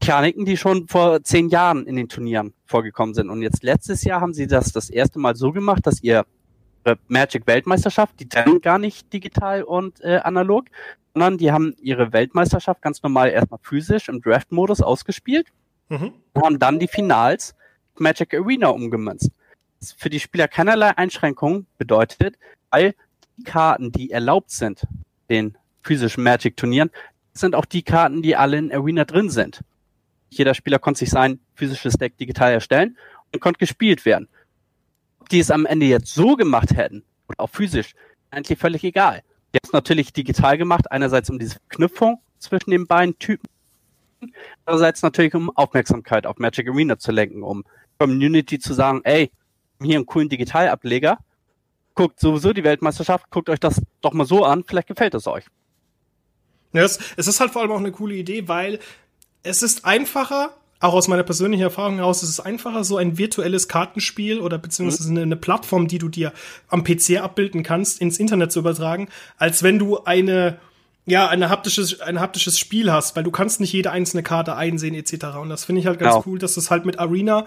[0.00, 3.30] Mechaniken, die schon vor zehn Jahren in den Turnieren vorgekommen sind.
[3.30, 6.26] Und jetzt letztes Jahr haben sie das das erste Mal so gemacht, dass ihr
[7.08, 10.66] Magic Weltmeisterschaft, die trennen gar nicht digital und äh, analog,
[11.14, 15.46] sondern die haben ihre Weltmeisterschaft ganz normal erstmal physisch im Draft-Modus ausgespielt
[15.88, 16.12] mhm.
[16.32, 17.54] und haben dann die Finals
[17.98, 19.30] Magic Arena umgemünzt.
[19.80, 22.36] Das für die Spieler keinerlei Einschränkungen bedeutet,
[22.70, 22.94] weil
[23.36, 24.86] die Karten, die erlaubt sind,
[25.30, 26.90] den physischen Magic-Turnieren,
[27.32, 29.60] sind auch die Karten, die alle in Arena drin sind.
[30.30, 32.96] Jeder Spieler konnte sich sein physisches Deck digital erstellen
[33.32, 34.28] und konnte gespielt werden.
[35.24, 37.94] Ob die es am Ende jetzt so gemacht hätten, oder auch physisch,
[38.30, 39.22] eigentlich völlig egal.
[39.54, 43.48] Die haben es natürlich digital gemacht, einerseits um diese Verknüpfung zwischen den beiden Typen
[44.66, 47.64] Andererseits natürlich, um Aufmerksamkeit auf Magic Arena zu lenken, um
[47.98, 49.30] Community zu sagen, ey,
[49.80, 51.18] hier einen coolen Digitalableger,
[51.94, 55.46] guckt sowieso die Weltmeisterschaft, guckt euch das doch mal so an, vielleicht gefällt es euch.
[56.74, 58.78] Ja, es ist halt vor allem auch eine coole Idee, weil
[59.42, 63.68] es ist einfacher, auch aus meiner persönlichen Erfahrung heraus, es ist einfacher, so ein virtuelles
[63.68, 65.16] Kartenspiel oder beziehungsweise mhm.
[65.16, 66.32] eine, eine, Plattform, die du dir
[66.68, 70.58] am PC abbilden kannst, ins Internet zu übertragen, als wenn du eine
[71.06, 74.94] ja, eine haptisches, ein haptisches Spiel hast, weil du kannst nicht jede einzelne Karte einsehen
[74.94, 75.36] etc.
[75.38, 76.24] Und das finde ich halt ganz genau.
[76.26, 77.44] cool, dass das halt mit Arena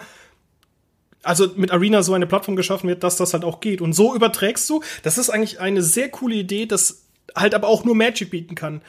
[1.24, 3.82] also mit Arena so eine Plattform geschaffen wird, dass das halt auch geht.
[3.82, 7.84] Und so überträgst du, das ist eigentlich eine sehr coole Idee, das halt aber auch
[7.84, 8.82] nur Magic bieten kann.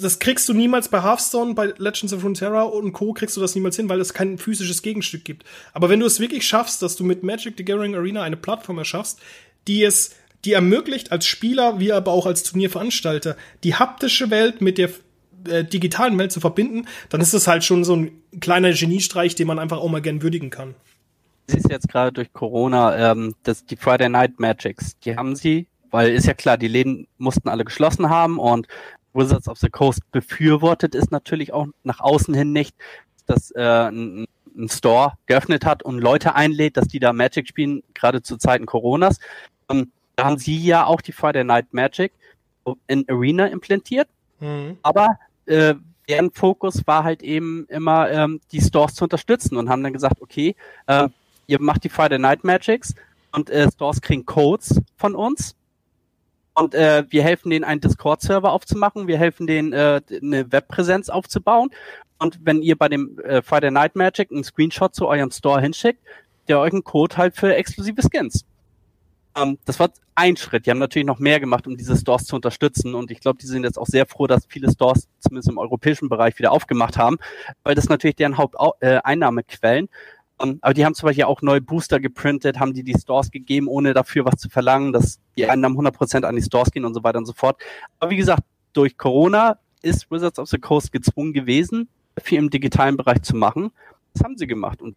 [0.00, 3.12] Das kriegst du niemals bei Hearthstone, bei Legends of Runeterra und Co.
[3.12, 5.44] kriegst du das niemals hin, weil es kein physisches Gegenstück gibt.
[5.72, 8.78] Aber wenn du es wirklich schaffst, dass du mit Magic the Gathering Arena eine Plattform
[8.78, 9.20] erschaffst,
[9.68, 14.78] die es, die ermöglicht als Spieler, wie aber auch als Turnierveranstalter, die haptische Welt mit
[14.78, 14.90] der
[15.48, 19.46] äh, digitalen Welt zu verbinden, dann ist das halt schon so ein kleiner Geniestreich, den
[19.46, 20.74] man einfach auch mal gern würdigen kann.
[21.46, 25.66] Sie ist jetzt gerade durch Corona, ähm, das, die Friday Night Magics, die haben sie
[25.94, 28.66] weil ist ja klar, die Läden mussten alle geschlossen haben und
[29.12, 32.74] Wizards of the Coast befürwortet ist natürlich auch nach außen hin nicht,
[33.26, 34.26] dass äh, ein,
[34.56, 38.66] ein Store geöffnet hat und Leute einlädt, dass die da Magic spielen, gerade zu Zeiten
[38.66, 39.20] Coronas.
[39.70, 42.10] Ähm, da haben sie ja auch die Friday Night Magic
[42.88, 44.08] in Arena implantiert,
[44.40, 44.76] mhm.
[44.82, 45.10] aber
[45.46, 45.76] äh,
[46.08, 50.20] deren Fokus war halt eben immer, ähm, die Stores zu unterstützen und haben dann gesagt,
[50.20, 50.56] okay,
[50.88, 51.08] äh,
[51.46, 52.96] ihr macht die Friday Night Magics
[53.30, 55.54] und äh, Stores kriegen Codes von uns
[56.54, 59.08] und äh, wir helfen denen, einen Discord-Server aufzumachen.
[59.08, 61.70] Wir helfen denen, äh, eine Webpräsenz aufzubauen.
[62.18, 66.00] Und wenn ihr bei dem äh, Friday Night Magic einen Screenshot zu eurem Store hinschickt,
[66.48, 68.44] der euch einen Code halt für exklusive Skins.
[69.36, 70.66] Ähm, das war ein Schritt.
[70.66, 72.94] Die haben natürlich noch mehr gemacht, um diese Stores zu unterstützen.
[72.94, 76.08] Und ich glaube, die sind jetzt auch sehr froh, dass viele Stores zumindest im europäischen
[76.08, 77.18] Bereich wieder aufgemacht haben,
[77.64, 79.86] weil das natürlich deren Haupteinnahmequellen.
[79.86, 79.88] Äh,
[80.42, 83.68] ähm, aber die haben zum Beispiel auch neue Booster geprintet, haben die die Stores gegeben,
[83.68, 87.02] ohne dafür was zu verlangen, dass die Einnahmen 100% an die Stores gehen und so
[87.04, 87.60] weiter und so fort.
[88.00, 88.42] Aber wie gesagt,
[88.72, 91.88] durch Corona ist Wizards of the Coast gezwungen gewesen,
[92.20, 93.70] viel im digitalen Bereich zu machen.
[94.12, 94.96] Das haben sie gemacht und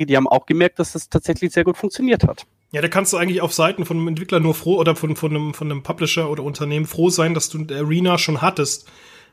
[0.00, 2.46] die haben auch gemerkt, dass das tatsächlich sehr gut funktioniert hat.
[2.70, 5.30] Ja, da kannst du eigentlich auf Seiten von einem Entwickler nur froh oder von, von,
[5.30, 8.88] einem, von einem Publisher oder Unternehmen froh sein, dass du Arena schon hattest.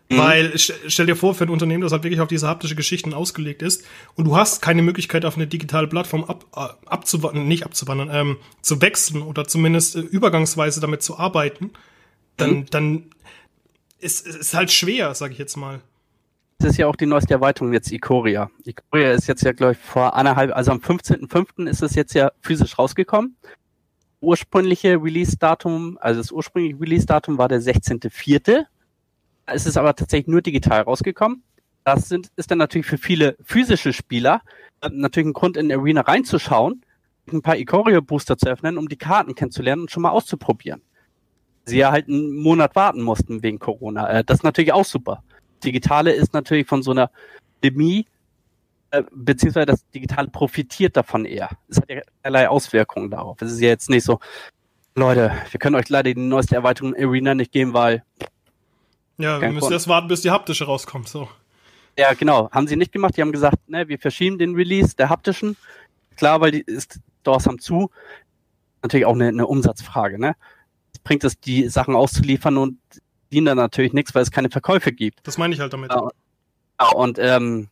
[0.10, 0.18] Mhm.
[0.18, 3.62] Weil stell dir vor, für ein Unternehmen, das halt wirklich auf diese haptische Geschichten ausgelegt
[3.62, 3.84] ist
[4.15, 8.38] und du hast keine Möglichkeit, auf eine digitale Plattform ab, äh, abzuwandern, nicht abzuwandern, ähm,
[8.62, 11.72] zu wechseln oder zumindest äh, übergangsweise damit zu arbeiten,
[12.38, 12.65] dann, mhm.
[12.70, 13.04] dann
[14.00, 15.82] ist es halt schwer, sag ich jetzt mal.
[16.60, 18.50] Das ist ja auch die neueste Erweiterung jetzt Ikoria.
[18.63, 21.68] Ikoria ist jetzt ja, glaube ich, vor anderthalb, also am 15.05.
[21.68, 23.36] ist es jetzt ja physisch rausgekommen.
[24.22, 28.65] Ursprüngliche Release-Datum, also das ursprüngliche Release-Datum war der 16.04.
[29.45, 31.43] Es ist aber tatsächlich nur digital rausgekommen.
[31.84, 34.41] Das sind, ist dann natürlich für viele physische Spieler
[34.81, 36.84] äh, natürlich ein Grund, in Arena reinzuschauen,
[37.31, 40.81] ein paar Ikoria-Booster zu öffnen, um die Karten kennenzulernen und schon mal auszuprobieren.
[41.65, 44.10] Sie ja halt einen Monat warten mussten wegen Corona.
[44.10, 45.23] Äh, das ist natürlich auch super.
[45.63, 47.12] Digitale ist natürlich von so einer
[47.62, 48.05] Pandemie,
[48.91, 51.49] äh, beziehungsweise das Digitale profitiert davon eher.
[51.67, 53.41] Es hat ja allerlei Auswirkungen darauf.
[53.41, 54.19] Es ist ja jetzt nicht so,
[54.95, 58.03] Leute, wir können euch leider die neueste Erweiterung Arena nicht geben, weil
[59.17, 61.30] ja, wir müssen erst warten, bis die haptische rauskommt, so.
[61.97, 62.49] Ja, genau.
[62.51, 63.15] Haben sie nicht gemacht.
[63.15, 65.56] Die haben gesagt, ne, wir verschieben den Release der haptischen.
[66.17, 66.65] Klar, weil die
[67.21, 67.89] Stores haben zu.
[68.82, 70.36] Natürlich auch eine, eine Umsatzfrage, ne?
[70.93, 72.78] Es bringt es, die Sachen auszuliefern und
[73.32, 75.25] dienen dann natürlich nichts, weil es keine Verkäufe gibt.
[75.25, 75.91] Das meine ich halt damit.
[75.91, 76.10] Ja,
[76.93, 77.69] und ähm,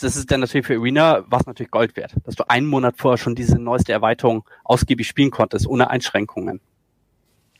[0.00, 3.18] das ist dann natürlich für Arena was natürlich Gold wert, dass du einen Monat vorher
[3.18, 6.60] schon diese neueste Erweiterung ausgiebig spielen konntest, ohne Einschränkungen.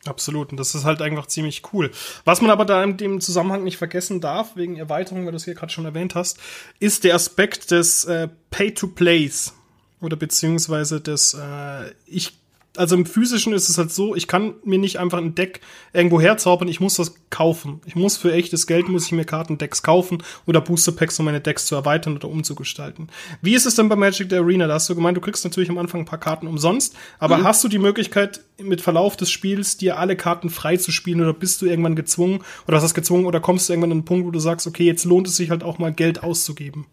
[0.07, 0.51] Absolut.
[0.51, 1.91] Und das ist halt einfach ziemlich cool.
[2.25, 5.45] Was man aber da in dem Zusammenhang nicht vergessen darf, wegen Erweiterung, weil du es
[5.45, 6.39] hier gerade schon erwähnt hast,
[6.79, 9.55] ist der Aspekt des äh, Pay-to-Plays.
[10.01, 12.40] Oder beziehungsweise des, äh, ich
[12.77, 15.61] also im physischen ist es halt so, ich kann mir nicht einfach ein Deck
[15.93, 17.81] irgendwo herzaubern, ich muss das kaufen.
[17.85, 21.41] Ich muss für echtes Geld muss ich mir Kartendecks kaufen oder Booster Packs, um meine
[21.41, 23.09] Decks zu erweitern oder umzugestalten.
[23.43, 24.69] Wie ist es denn bei Magic the Arena?
[24.69, 27.45] Da hast du gemeint, du kriegst natürlich am Anfang ein paar Karten umsonst, aber mhm.
[27.45, 31.33] hast du die Möglichkeit mit Verlauf des Spiels dir alle Karten frei zu spielen oder
[31.33, 34.27] bist du irgendwann gezwungen oder hast du gezwungen oder kommst du irgendwann an einen Punkt,
[34.27, 36.87] wo du sagst, okay, jetzt lohnt es sich halt auch mal Geld auszugeben?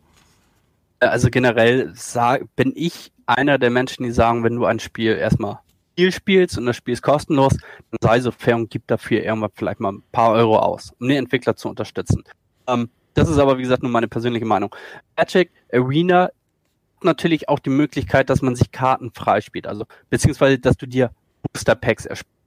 [0.99, 5.59] Also generell sag, bin ich einer der Menschen, die sagen, wenn du ein Spiel erstmal
[5.97, 7.57] Spiel spielst und das Spiel ist kostenlos,
[7.89, 11.07] dann sei so fair und gib dafür irgendwann vielleicht mal ein paar Euro aus, um
[11.07, 12.23] den Entwickler zu unterstützen.
[12.67, 14.75] Ähm, das ist aber, wie gesagt, nur meine persönliche Meinung.
[15.17, 20.77] Magic Arena hat natürlich auch die Möglichkeit, dass man sich Karten freispielt, also beziehungsweise, dass
[20.77, 21.09] du dir
[21.51, 22.37] Booster Packs erspielst.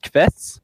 [0.00, 0.62] Quests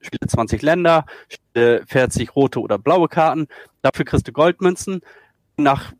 [0.00, 3.46] spiele 20 Länder, spiele 40 rote oder blaue Karten.
[3.82, 5.02] Dafür kriegst du Goldmünzen.
[5.56, 5.92] Nach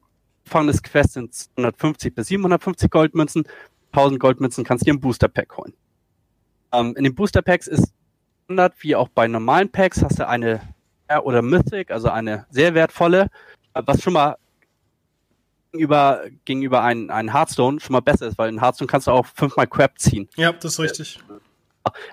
[0.47, 3.45] Anfang des Quests sind 150 bis 750 Goldmünzen.
[3.93, 5.75] 1000 Goldmünzen kannst du dir ein Booster Pack holen.
[6.73, 7.93] Ähm, in den Booster Packs ist
[8.45, 10.61] Standard, wie auch bei normalen Packs, hast du eine
[11.25, 13.29] oder Mythic, also eine sehr wertvolle,
[13.75, 14.37] was schon mal
[15.73, 19.27] gegenüber, gegenüber einem, einem Hearthstone schon mal besser ist, weil in Hearthstone kannst du auch
[19.27, 20.29] fünfmal Crap ziehen.
[20.37, 21.19] Ja, das ist richtig.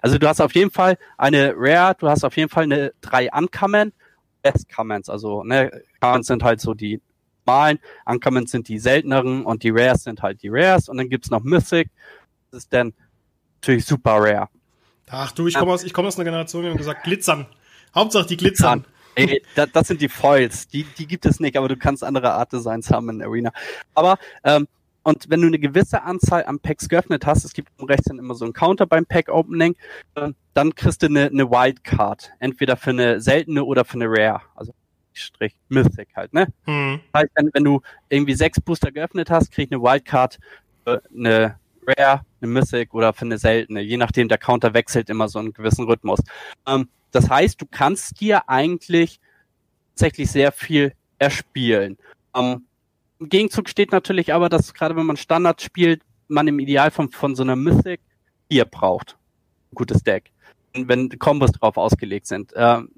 [0.02, 3.30] Also du hast auf jeden Fall eine Rare, du hast auf jeden Fall eine drei
[3.32, 3.94] Uncommon,
[4.42, 7.02] Best Commons, also ne, Commons sind halt so die
[7.48, 11.30] normalen, Uncommons sind die selteneren und die Rares sind halt die Rares und dann gibt's
[11.30, 11.90] noch Mythic,
[12.52, 12.94] das ist dann
[13.56, 14.50] natürlich super rare.
[15.10, 17.48] Ach du, ich komme aus, ich komme aus einer Generation, die haben gesagt, glitzern.
[17.96, 18.86] Hauptsache die glitzern.
[19.16, 20.68] Ey, das, das sind die Foils.
[20.68, 23.52] Die, die gibt es nicht, aber du kannst andere Art Designs haben in Arena.
[23.96, 24.68] Aber, ähm,
[25.02, 28.36] und wenn du eine gewisse Anzahl an Packs geöffnet hast, es gibt rechts dann immer
[28.36, 29.76] so einen Counter beim Pack Opening,
[30.16, 32.32] äh, dann kriegst du eine, eine Wildcard.
[32.40, 34.42] Entweder für eine seltene oder für eine Rare.
[34.54, 34.74] Also
[35.22, 36.48] Strich Mythic halt, ne?
[36.66, 37.00] Hm.
[37.12, 40.40] Das heißt, wenn, wenn du irgendwie sechs Booster geöffnet hast, krieg ich eine Wildcard
[40.84, 43.82] für eine Rare, eine Mythic oder für eine seltene.
[43.82, 46.20] Je nachdem, der Counter wechselt immer so einen gewissen Rhythmus.
[46.68, 49.20] Ähm, das heißt, du kannst dir eigentlich
[49.96, 51.98] tatsächlich sehr viel erspielen.
[52.36, 52.66] Ähm,
[53.20, 57.10] Im Gegenzug steht natürlich aber, dass gerade wenn man Standard spielt, man im Ideal von,
[57.10, 58.02] von so einer Mythic
[58.50, 59.18] hier braucht.
[59.72, 60.32] Ein gutes Deck.
[60.74, 62.54] Wenn Kombos drauf ausgelegt sind.
[62.56, 62.90] Ähm,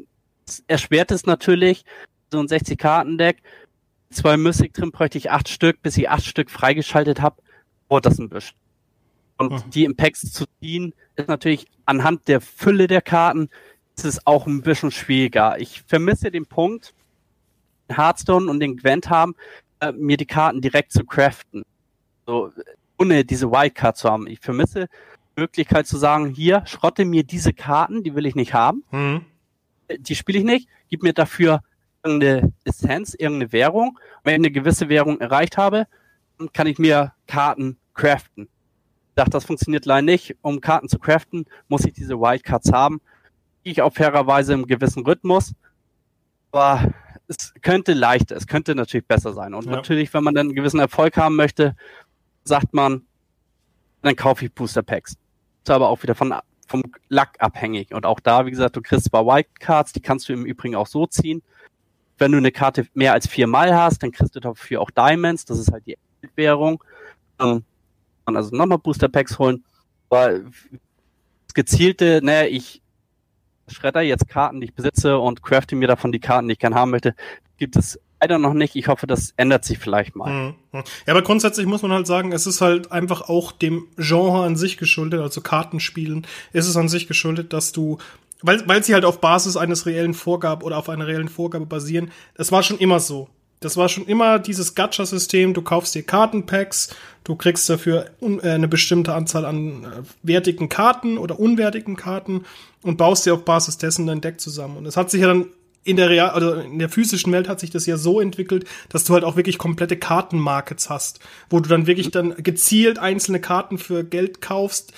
[0.68, 1.84] erschwert es natürlich,
[2.32, 3.42] so ein 60-Karten-Deck.
[4.12, 7.42] Zwei Mythic drin bräuchte ich acht Stück, bis ich acht Stück freigeschaltet habe.
[7.88, 8.58] Oh, das ein bisschen.
[9.38, 9.70] Und mhm.
[9.70, 13.50] die Impacts zu ziehen, ist natürlich anhand der Fülle der Karten
[13.98, 15.60] ist es auch ein bisschen schwieriger.
[15.60, 16.94] Ich vermisse den Punkt,
[17.90, 19.36] Hearthstone und den Gwent haben,
[19.82, 21.64] äh, mir die Karten direkt zu craften.
[22.26, 22.52] So,
[22.98, 24.28] ohne diese Wildcard zu haben.
[24.28, 24.88] Ich vermisse
[25.36, 28.84] die Möglichkeit zu sagen, hier, schrotte mir diese Karten, die will ich nicht haben.
[28.92, 29.26] Mhm.
[29.98, 31.62] Die spiele ich nicht, gib mir dafür
[32.04, 33.90] irgendeine Essenz, irgendeine Währung.
[33.90, 35.88] Und wenn ich eine gewisse Währung erreicht habe,
[36.38, 38.44] dann kann ich mir Karten craften.
[39.10, 40.38] Ich dachte, das funktioniert leider nicht.
[40.42, 43.02] Um Karten zu craften, muss ich diese Wildcards haben
[43.64, 45.54] ich auch fairerweise im gewissen Rhythmus.
[46.52, 46.94] Aber
[47.28, 49.54] es könnte leichter, es könnte natürlich besser sein.
[49.54, 49.72] Und ja.
[49.72, 51.76] natürlich, wenn man dann einen gewissen Erfolg haben möchte,
[52.44, 53.04] sagt man,
[54.02, 55.16] dann kaufe ich Booster Packs.
[55.64, 56.34] Das ist aber auch wieder von,
[56.70, 57.94] vom Lack abhängig.
[57.94, 60.88] Und auch da, wie gesagt, du kriegst zwar Wildcards, die kannst du im Übrigen auch
[60.88, 61.42] so ziehen.
[62.18, 65.60] Wenn du eine Karte mehr als viermal hast, dann kriegst du dafür auch Diamonds, das
[65.60, 65.98] ist halt die
[66.36, 66.84] Währung.
[67.38, 67.64] Dann
[68.26, 69.64] kann also nochmal Booster Packs holen.
[70.10, 72.82] Aber das gezielte, naja, ich
[73.68, 76.76] Schredder jetzt Karten, die ich besitze und crafte mir davon die Karten, die ich gerne
[76.76, 77.16] haben möchte,
[77.58, 78.76] gibt es leider noch nicht.
[78.76, 80.32] Ich hoffe, das ändert sich vielleicht mal.
[80.32, 80.54] Mhm.
[80.74, 84.56] Ja, aber grundsätzlich muss man halt sagen, es ist halt einfach auch dem Genre an
[84.56, 87.98] sich geschuldet, also Kartenspielen ist es an sich geschuldet, dass du
[88.42, 92.12] weil, weil sie halt auf Basis eines reellen Vorgabe oder auf einer reellen Vorgabe basieren.
[92.36, 93.28] Das war schon immer so.
[93.60, 95.54] Das war schon immer dieses Gacha-System.
[95.54, 99.88] Du kaufst dir Kartenpacks, du kriegst dafür äh, eine bestimmte Anzahl an äh,
[100.24, 102.46] wertigen Karten oder unwertigen Karten
[102.82, 104.78] und baust dir auf Basis dessen dein Deck zusammen.
[104.78, 105.48] Und es hat sich ja dann
[105.84, 109.06] in der Real oder in der physischen Welt hat sich das ja so entwickelt, dass
[109.06, 113.78] du halt auch wirklich komplette Kartenmarkets hast, wo du dann wirklich dann gezielt einzelne Karten
[113.78, 114.94] für Geld kaufst,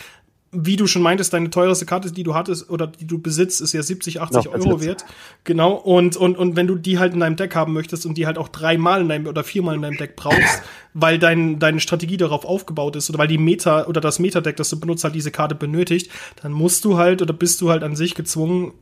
[0.53, 3.71] wie du schon meintest, deine teuerste Karte, die du hattest oder die du besitzt, ist
[3.71, 5.05] ja 70, 80 Noch, Euro wert.
[5.45, 5.73] Genau.
[5.73, 8.37] Und, und, und wenn du die halt in deinem Deck haben möchtest und die halt
[8.37, 10.61] auch dreimal in deinem oder viermal in deinem Deck brauchst,
[10.93, 14.69] weil dein, deine Strategie darauf aufgebaut ist oder weil die Meta oder das Meta-Deck, das
[14.69, 17.95] du benutzt, halt diese Karte benötigt, dann musst du halt oder bist du halt an
[17.95, 18.73] sich gezwungen,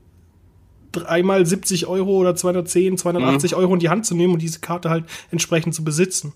[0.92, 3.58] dreimal 70 Euro oder 210, 280 mhm.
[3.58, 6.34] Euro in die Hand zu nehmen und diese Karte halt entsprechend zu besitzen.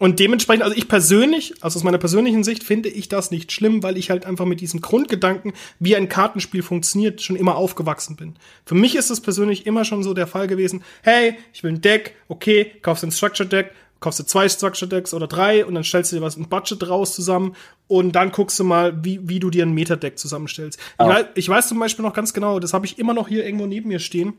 [0.00, 3.82] Und dementsprechend, also ich persönlich, also aus meiner persönlichen Sicht, finde ich das nicht schlimm,
[3.82, 8.36] weil ich halt einfach mit diesem Grundgedanken, wie ein Kartenspiel funktioniert, schon immer aufgewachsen bin.
[8.64, 11.82] Für mich ist es persönlich immer schon so der Fall gewesen, hey, ich will ein
[11.82, 15.84] Deck, okay, kaufst ein Structure Deck, kaufst du zwei Structure Decks oder drei und dann
[15.84, 17.54] stellst du dir was ein Budget raus zusammen
[17.86, 20.78] und dann guckst du mal, wie, wie du dir ein Meta-Deck zusammenstellst.
[20.98, 21.04] Oh.
[21.04, 23.44] Ich, weiß, ich weiß zum Beispiel noch ganz genau, das habe ich immer noch hier
[23.44, 24.34] irgendwo neben mir stehen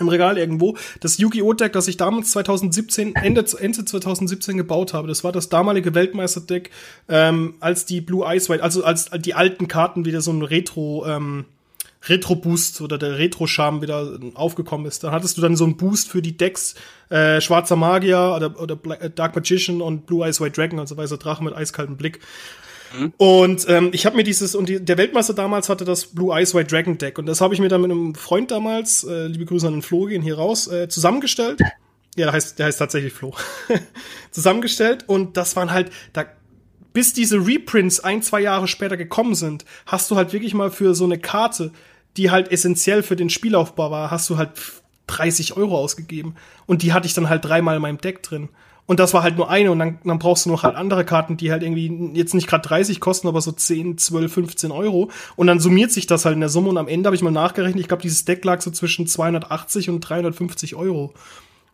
[0.00, 0.76] im Regal irgendwo.
[1.00, 1.52] Das Yu-Gi-Oh!
[1.52, 5.08] Deck, das ich damals 2017, Ende, Ende 2017 gebaut habe.
[5.08, 6.70] Das war das damalige Weltmeister-Deck,
[7.08, 11.06] ähm, als die Blue Eyes White, also als die alten Karten wieder so ein Retro,
[11.06, 11.44] ähm,
[12.08, 15.04] Retro-Boost oder der Retro-Charme wieder aufgekommen ist.
[15.04, 16.74] Da hattest du dann so einen Boost für die Decks
[17.10, 20.96] äh, Schwarzer Magier oder, oder Black, äh, Dark Magician und Blue Eyes White Dragon, also
[20.96, 22.20] weißer Drache mit eiskaltem Blick.
[22.98, 23.12] Mhm.
[23.16, 26.54] Und ähm, ich habe mir dieses, und die, der Weltmeister damals hatte das Blue Eyes
[26.54, 27.18] White Dragon Deck.
[27.18, 29.82] Und das habe ich mir dann mit einem Freund damals, äh, liebe Grüße an den
[29.82, 31.60] Flo, gehen hier raus, äh, zusammengestellt.
[32.16, 33.34] Ja, der heißt, der heißt tatsächlich Flo.
[34.30, 35.04] zusammengestellt.
[35.06, 36.26] Und das waren halt, da,
[36.92, 40.94] bis diese Reprints ein, zwei Jahre später gekommen sind, hast du halt wirklich mal für
[40.94, 41.72] so eine Karte
[42.16, 44.50] die halt essentiell für den Spielaufbau war, hast du halt
[45.06, 46.34] 30 Euro ausgegeben.
[46.66, 48.48] Und die hatte ich dann halt dreimal in meinem Deck drin.
[48.86, 51.36] Und das war halt nur eine und dann, dann brauchst du noch halt andere Karten,
[51.36, 55.10] die halt irgendwie jetzt nicht gerade 30 kosten, aber so 10, 12, 15 Euro.
[55.36, 57.30] Und dann summiert sich das halt in der Summe und am Ende habe ich mal
[57.30, 61.14] nachgerechnet, ich glaube, dieses Deck lag so zwischen 280 und 350 Euro.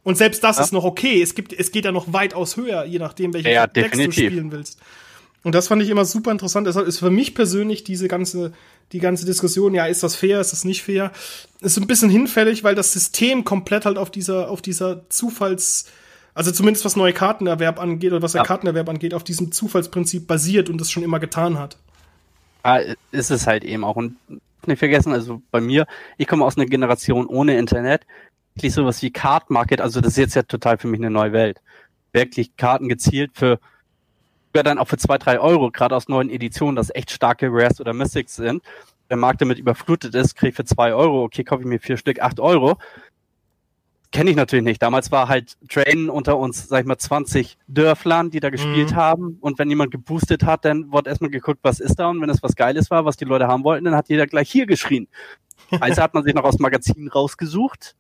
[0.05, 0.65] Und selbst das ja.
[0.65, 1.21] ist noch okay.
[1.23, 4.15] Es gibt, es geht ja noch weitaus höher, je nachdem, welche ja, Decks definitiv.
[4.15, 4.79] du spielen willst.
[5.45, 6.67] Und das fand ich immer super interessant.
[6.67, 8.53] Deshalb ist für mich persönlich diese ganze,
[8.93, 11.13] die ganze Diskussion, ja, ist das fair, ist das nicht fair,
[11.61, 15.87] ist ein bisschen hinfällig, weil das System komplett halt auf dieser, auf dieser Zufalls,
[16.35, 18.47] also zumindest was neue Kartenerwerb angeht oder was der ja.
[18.47, 21.77] Kartenerwerb angeht, auf diesem Zufallsprinzip basiert und das schon immer getan hat.
[22.65, 22.81] Ja,
[23.13, 23.97] ist es halt eben auch.
[23.97, 24.17] Und
[24.67, 28.03] nicht vergessen, also bei mir, ich komme aus einer Generation ohne Internet,
[28.55, 31.33] wirklich sowas wie Card Market, also das ist jetzt ja total für mich eine neue
[31.33, 31.61] Welt.
[32.13, 33.61] Wirklich Karten gezielt für
[34.49, 37.81] sogar dann auch für zwei, drei Euro, gerade aus neuen Editionen, das echt starke Rares
[37.81, 38.63] oder Mystics sind.
[39.11, 41.97] Der Markt damit überflutet ist, kriege ich für zwei Euro, okay, kaufe ich mir vier
[41.97, 42.77] Stück, acht Euro.
[44.11, 44.83] Kenne ich natürlich nicht.
[44.83, 48.97] Damals war halt Train unter uns, sag ich mal, 20 Dörflern, die da gespielt mhm.
[48.97, 49.39] haben.
[49.41, 52.09] Und wenn jemand geboostet hat, dann wurde erstmal geguckt, was ist da.
[52.09, 54.51] Und wenn es was Geiles war, was die Leute haben wollten, dann hat jeder gleich
[54.51, 55.09] hier geschrien.
[55.81, 57.95] Also hat man sich noch aus Magazinen rausgesucht,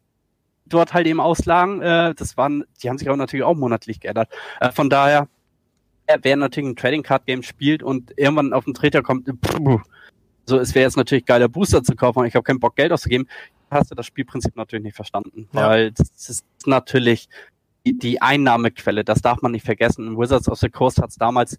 [0.64, 1.82] dort halt eben auslagen.
[1.82, 4.30] Äh, das waren, die haben sich aber natürlich auch monatlich geändert.
[4.58, 5.28] Äh, von daher,
[6.22, 9.80] wer natürlich ein Trading Card Game spielt und irgendwann auf den Treter kommt, pff,
[10.46, 12.92] so es wäre jetzt natürlich geiler Booster zu kaufen und ich habe keinen Bock Geld
[12.92, 13.28] auszugeben,
[13.70, 15.68] hast du das Spielprinzip natürlich nicht verstanden, ja.
[15.68, 17.28] weil das ist natürlich
[17.86, 20.18] die, die Einnahmequelle, das darf man nicht vergessen.
[20.18, 21.58] Wizards of the Coast hat es damals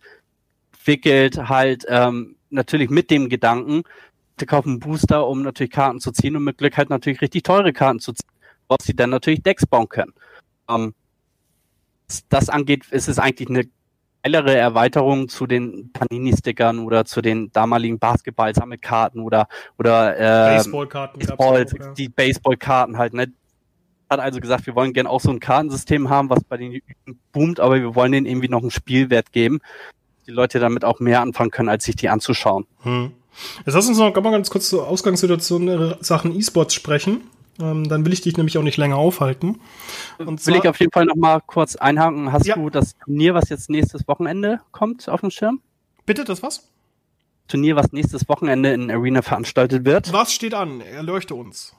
[0.90, 3.84] entwickelt, halt ähm, natürlich mit dem Gedanken,
[4.38, 7.74] wir kaufen Booster, um natürlich Karten zu ziehen und mit Glück halt natürlich richtig teure
[7.74, 8.30] Karten zu ziehen,
[8.68, 10.14] woraus sie dann natürlich Decks bauen können.
[10.70, 10.94] Ähm,
[12.30, 13.66] das angeht, ist es eigentlich eine
[14.24, 21.66] geilere Erweiterung zu den Panini-Stickern oder zu den damaligen Basketball-Sammelkarten oder oder äh, Baseballkarten, Baseball,
[21.66, 21.94] auch, ja.
[21.94, 23.14] die Baseballkarten halt.
[23.14, 23.32] Ne?
[24.10, 26.82] Hat also gesagt, wir wollen gerne auch so ein Kartensystem haben, was bei den
[27.32, 29.60] boomt, aber wir wollen denen irgendwie noch einen Spielwert geben,
[30.26, 32.66] die Leute damit auch mehr anfangen können, als sich die anzuschauen.
[32.82, 33.12] Hm.
[33.66, 37.22] Jetzt lass uns noch mal ganz kurz zur Ausgangssituation Sachen E-Sports sprechen.
[37.60, 39.60] Ähm, dann will ich dich nämlich auch nicht länger aufhalten.
[40.18, 42.32] Und will ich auf jeden Fall noch mal kurz einhaken.
[42.32, 42.56] Hast ja.
[42.56, 45.62] du das Turnier, was jetzt nächstes Wochenende kommt, auf dem Schirm?
[46.06, 46.70] Bitte, das was?
[47.48, 50.14] Turnier, was nächstes Wochenende in Arena veranstaltet wird.
[50.14, 50.82] Was steht an?
[50.82, 51.76] Erleuchte uns.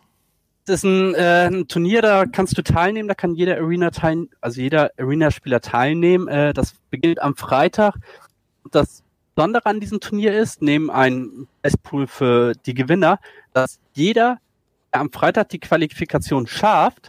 [0.67, 4.29] Das ist ein, äh, ein Turnier, da kannst du teilnehmen, da kann jeder Arena teilnehmen,
[4.41, 6.29] also jeder Arena-Spieler teilnehmen.
[6.29, 7.95] Äh, das beginnt am Freitag.
[8.71, 9.03] Das
[9.35, 13.21] Besondere an diesem Turnier ist, neben einem Bestpool für die Gewinner,
[13.55, 14.39] dass jeder
[14.93, 17.09] am Freitag die Qualifikation schafft,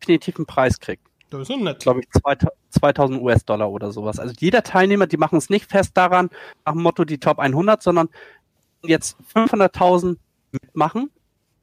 [0.00, 1.02] definitiv einen Preis kriegt.
[1.30, 1.80] Das ist nett.
[1.80, 2.08] Glaube ich,
[2.70, 4.18] 2000 US-Dollar oder sowas.
[4.18, 6.30] Also jeder Teilnehmer, die machen es nicht fest daran,
[6.64, 8.08] nach dem Motto die Top 100, sondern
[8.82, 10.16] jetzt 500.000
[10.50, 11.10] mitmachen.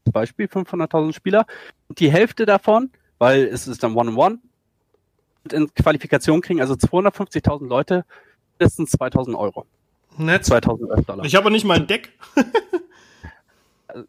[0.05, 1.45] Zum Beispiel 500.000 Spieler.
[1.89, 4.39] Und die Hälfte davon, weil es ist dann One-on-One,
[5.51, 8.05] in Qualifikation kriegen, also 250.000 Leute,
[8.57, 9.65] mindestens 2000 Euro.
[10.17, 10.45] Nett.
[10.45, 11.25] 2000 US-Dollar.
[11.25, 12.11] Ich habe nicht mal ein Deck.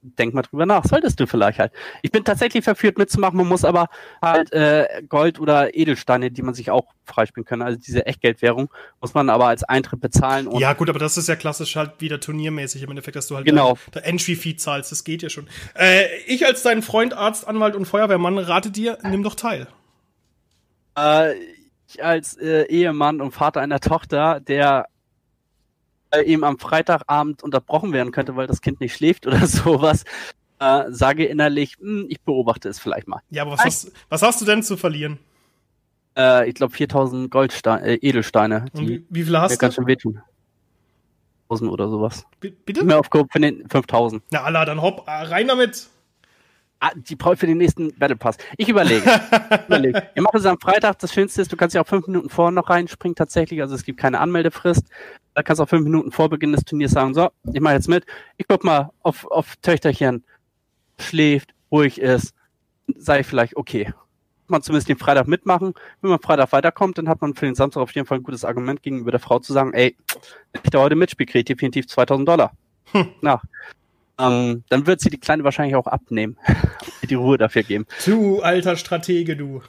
[0.00, 0.84] denk mal drüber nach.
[0.84, 1.72] Solltest du vielleicht halt.
[2.02, 3.88] Ich bin tatsächlich verführt mitzumachen, man muss aber
[4.22, 8.70] halt äh, Gold oder Edelsteine, die man sich auch freispielen kann, also diese Echtgeldwährung,
[9.00, 10.48] muss man aber als Eintritt bezahlen.
[10.58, 13.46] ja gut, aber das ist ja klassisch halt wieder turniermäßig im Endeffekt, dass du halt
[13.46, 13.78] genau.
[13.94, 15.48] der Entry-Fee zahlst, das geht ja schon.
[15.74, 19.66] Äh, ich als dein Freund, Arzt, Anwalt und Feuerwehrmann rate dir, nimm doch teil.
[20.96, 21.34] Äh,
[21.88, 24.86] ich als äh, Ehemann und Vater einer Tochter, der
[26.24, 30.04] eben am Freitagabend unterbrochen werden könnte, weil das Kind nicht schläft oder sowas,
[30.58, 33.20] äh, sage innerlich, hm, ich beobachte es vielleicht mal.
[33.30, 35.18] Ja, aber was, hast, was hast du denn zu verlieren?
[36.16, 38.66] Äh, ich glaube 4000 Goldsteine, äh, Edelsteine.
[38.74, 39.58] Die wie, wie viele hast du?
[39.58, 40.20] ganz schön wehtun.
[41.44, 42.26] 1000 oder sowas.
[42.40, 42.84] B bitte?
[42.84, 44.22] Mehr auf für den 5000.
[44.30, 45.88] Na, Allah, dann hopp, äh, rein damit.
[46.80, 48.36] Ah, die brauche ich für den nächsten Battle Pass.
[48.56, 49.02] Ich überlege.
[49.66, 50.10] überlege.
[50.14, 50.98] Wir machen es am Freitag.
[51.00, 53.60] Das Schönste ist, du kannst ja auch fünf Minuten vorher noch reinspringen tatsächlich.
[53.62, 54.86] Also es gibt keine Anmeldefrist.
[55.38, 57.88] Da kannst du auch fünf Minuten vor Beginn des Turniers sagen, so, ich mache jetzt
[57.88, 58.04] mit.
[58.38, 60.24] Ich guck mal auf, auf Töchterchen.
[60.98, 62.34] Schläft, ruhig ist.
[62.96, 63.94] Sei vielleicht okay.
[64.48, 65.74] Man zumindest den Freitag mitmachen.
[66.00, 68.44] Wenn man Freitag weiterkommt, dann hat man für den Samstag auf jeden Fall ein gutes
[68.44, 69.96] Argument gegenüber der Frau zu sagen, ey,
[70.50, 72.50] wenn ich da heute mitspiele, kriege ich definitiv 2000 Dollar.
[72.90, 73.06] Hm.
[73.20, 73.40] Na,
[74.18, 76.36] ähm, dann wird sie die Kleine wahrscheinlich auch abnehmen.
[77.08, 77.86] die Ruhe dafür geben.
[78.04, 79.62] Du alter Stratege, du.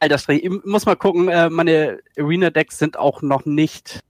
[0.00, 0.48] Alter Stratege.
[0.48, 4.00] Ich muss mal gucken, äh, meine Arena-Decks sind auch noch nicht.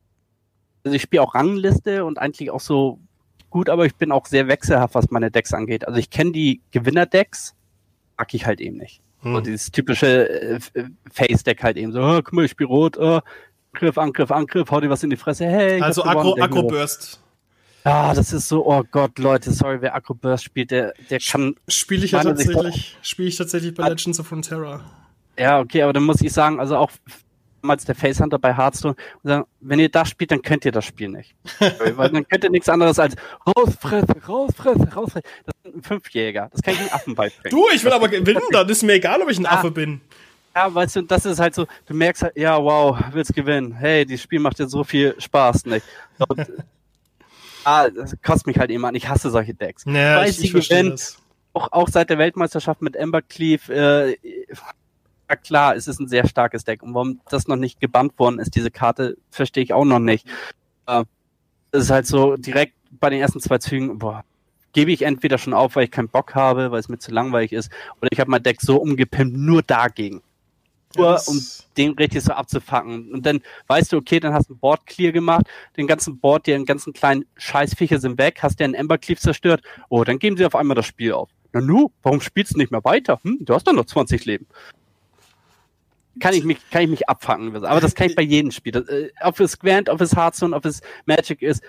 [0.86, 3.00] Also ich spiele auch Rangliste und eigentlich auch so
[3.50, 5.84] gut, aber ich bin auch sehr wechselhaft, was meine Decks angeht.
[5.84, 7.56] Also ich kenne die Gewinner-Decks,
[8.16, 9.00] mag ich halt eben nicht.
[9.22, 9.34] Hm.
[9.34, 10.60] So dieses typische äh,
[11.10, 13.18] Face-Deck halt eben so, oh, guck mal, ich spiele rot, oh,
[13.72, 15.82] Angriff, Angriff, Angriff, hau dir was in die Fresse, hey.
[15.82, 17.20] Also Agro, Agro Burst.
[17.82, 21.56] Ah, das ist so, oh Gott, Leute, sorry, wer Acro Burst spielt, der, der kann.
[21.66, 24.82] Spiele ich ja tatsächlich, spiele ich tatsächlich bei Legends of Frontera.
[25.36, 26.92] Ja, okay, aber dann muss ich sagen, also auch
[27.62, 31.08] damals der Facehunter bei Hearthstone, sagen, wenn ihr das spielt, dann könnt ihr das Spiel
[31.08, 31.34] nicht.
[31.94, 35.28] Weil dann könnt ihr nichts anderes als rausfressen, rausfressen, rausfressen.
[35.44, 36.48] Das sind ein Fünfjäger.
[36.52, 37.50] Das kann ich einem Affen beibringen.
[37.50, 40.00] Du, ich will aber gewinnen, dann ist mir egal, ob ich ein Affe bin.
[40.54, 43.72] Ja, weißt du, das ist halt so, du merkst halt, ja, wow, willst gewinnen.
[43.72, 45.84] Hey, dieses Spiel macht dir so viel Spaß, nicht?
[46.28, 46.46] Und,
[47.64, 48.94] ah, das kostet mich halt immer an.
[48.94, 49.84] Ich hasse solche Decks.
[49.84, 51.18] Naja, ich, ich verstehe das.
[51.52, 54.10] Auch, auch seit der Weltmeisterschaft mit Embercleave, äh,
[54.48, 54.56] ja
[55.34, 56.82] klar, es ist ein sehr starkes Deck.
[56.82, 60.26] Und warum das noch nicht gebannt worden ist, diese Karte, verstehe ich auch noch nicht.
[60.86, 61.04] Äh,
[61.72, 64.24] es ist halt so direkt bei den ersten zwei Zügen, boah,
[64.72, 67.52] gebe ich entweder schon auf, weil ich keinen Bock habe, weil es mir zu langweilig
[67.52, 67.70] ist,
[68.00, 70.22] oder ich habe mein Deck so umgepimpt, nur dagegen.
[70.96, 71.42] Nur ja, um
[71.76, 73.12] den richtig so abzufacken.
[73.12, 75.46] Und dann weißt du, okay, dann hast du ein Board clear gemacht,
[75.76, 79.62] den ganzen Board, die ganzen kleinen Scheißviecher sind weg, hast dir einen Ember Cleave zerstört.
[79.88, 81.28] Oh, dann geben sie auf einmal das Spiel auf.
[81.52, 83.18] Na nu, warum spielst du nicht mehr weiter?
[83.24, 84.46] Hm, du hast doch noch 20 Leben
[86.20, 87.54] kann ich mich, kann ich mich abfangen.
[87.64, 88.72] Aber das kann ich bei jedem Spiel.
[88.72, 91.62] Das, äh, ob es Gwent, ob es Hearthstone, ob es Magic ist,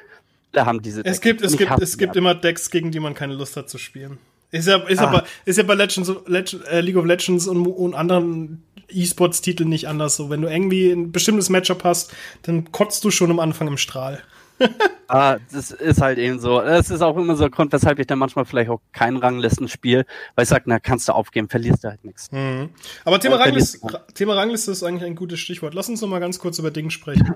[0.52, 1.04] da haben diese.
[1.04, 1.18] Decks.
[1.18, 3.78] Es gibt, es gibt, es gibt immer Decks, gegen die man keine Lust hat zu
[3.78, 4.18] spielen.
[4.52, 5.08] Ist ja, ist, ah.
[5.08, 9.88] aber, ist ja bei Legends, Legend, äh, League of Legends und, und anderen E-Sports-Titeln nicht
[9.88, 10.30] anders so.
[10.30, 14.22] Wenn du irgendwie ein bestimmtes Matchup hast, dann kotzt du schon am Anfang im Strahl.
[15.08, 16.62] ah, das ist halt eben so.
[16.62, 20.06] Das ist auch immer so ein Grund, weshalb ich dann manchmal vielleicht auch kein Ranglistenspiel,
[20.36, 22.32] weil ich sage, na, kannst du aufgeben, verlierst du halt nichts.
[22.32, 22.70] Mhm.
[23.06, 23.80] Aber Thema, Rangliste,
[24.14, 25.74] Thema Rangliste ist eigentlich ein gutes Stichwort.
[25.74, 27.36] Lass uns noch mal ganz kurz über Dinge sprechen.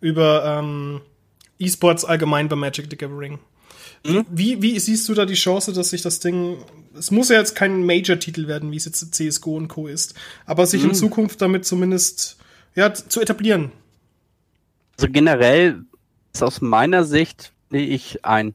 [0.00, 1.00] über ähm,
[1.58, 3.38] E-Sports allgemein bei Magic the Gathering.
[4.04, 4.26] Mhm.
[4.30, 6.58] Wie, wie siehst du da die Chance, dass sich das Ding,
[6.96, 9.86] es muss ja jetzt kein Major-Titel werden, wie es jetzt CSGO und Co.
[9.86, 10.14] ist,
[10.46, 10.90] aber sich mhm.
[10.90, 12.38] in Zukunft damit zumindest
[12.74, 13.72] ja, zu etablieren?
[14.98, 15.82] Also generell
[16.38, 18.54] ist aus meiner Sicht, sehe ich ein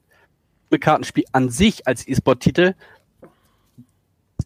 [0.80, 2.74] Kartenspiel an sich als E-Sport-Titel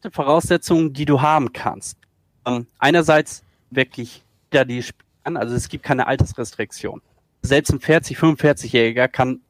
[0.04, 1.98] die Voraussetzung, die du haben kannst.
[2.46, 4.84] Ähm, einerseits wirklich da die
[5.24, 7.02] an, also es gibt keine Altersrestriktion.
[7.44, 9.42] Selbst ein 40, 45-Jähriger kann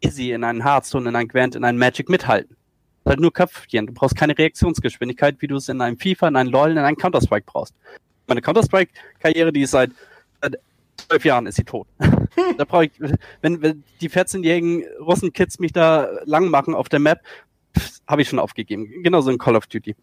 [0.00, 2.56] easy in einen Hearthstone, in einen Gwent, in einen Magic mithalten.
[3.04, 3.86] Halt nur Köpfchen.
[3.86, 6.96] Du brauchst keine Reaktionsgeschwindigkeit, wie du es in einem FIFA, in einem LoL, in einem
[6.96, 7.74] Counter-Strike brauchst.
[8.26, 9.90] Meine Counter-Strike-Karriere, die ist seit,
[10.40, 10.58] seit
[11.08, 11.86] zwölf Jahren ist sie tot.
[12.58, 12.92] da brauche ich,
[13.40, 17.20] wenn, wenn die 14-jährigen Russen-Kids mich da lang machen auf der Map,
[18.06, 19.02] habe ich schon aufgegeben.
[19.02, 19.94] Genauso in Call of Duty.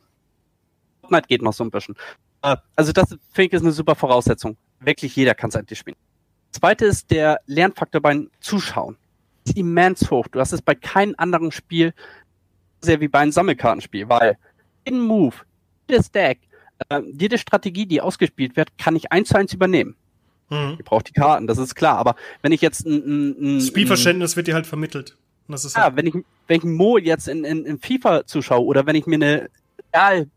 [1.01, 1.95] Fortnite geht noch so ein bisschen.
[2.41, 4.57] Äh, also das finde ich ist eine super Voraussetzung.
[4.79, 5.97] Wirklich jeder kann es eigentlich spielen.
[6.51, 8.97] Zweite ist der Lernfaktor beim Zuschauen.
[9.45, 10.27] Ist immens hoch.
[10.27, 11.93] Du hast es bei keinem anderen Spiel
[12.81, 14.37] sehr wie bei einem Sammelkartenspiel, weil
[14.85, 15.35] jeden Move,
[15.89, 16.39] jedes Deck,
[16.89, 19.95] äh, jede Strategie, die ausgespielt wird, kann ich eins zu eins übernehmen.
[20.49, 20.75] Mhm.
[20.79, 21.97] Ich brauche die Karten, das ist klar.
[21.97, 25.17] Aber wenn ich jetzt ein, ein, ein Spielverständnis wird dir halt vermittelt.
[25.47, 26.15] das ist ja, halt wenn ich
[26.47, 29.49] wenn ich Mo jetzt in, in, in FIFA zuschaue oder wenn ich mir eine
[29.93, 30.27] Real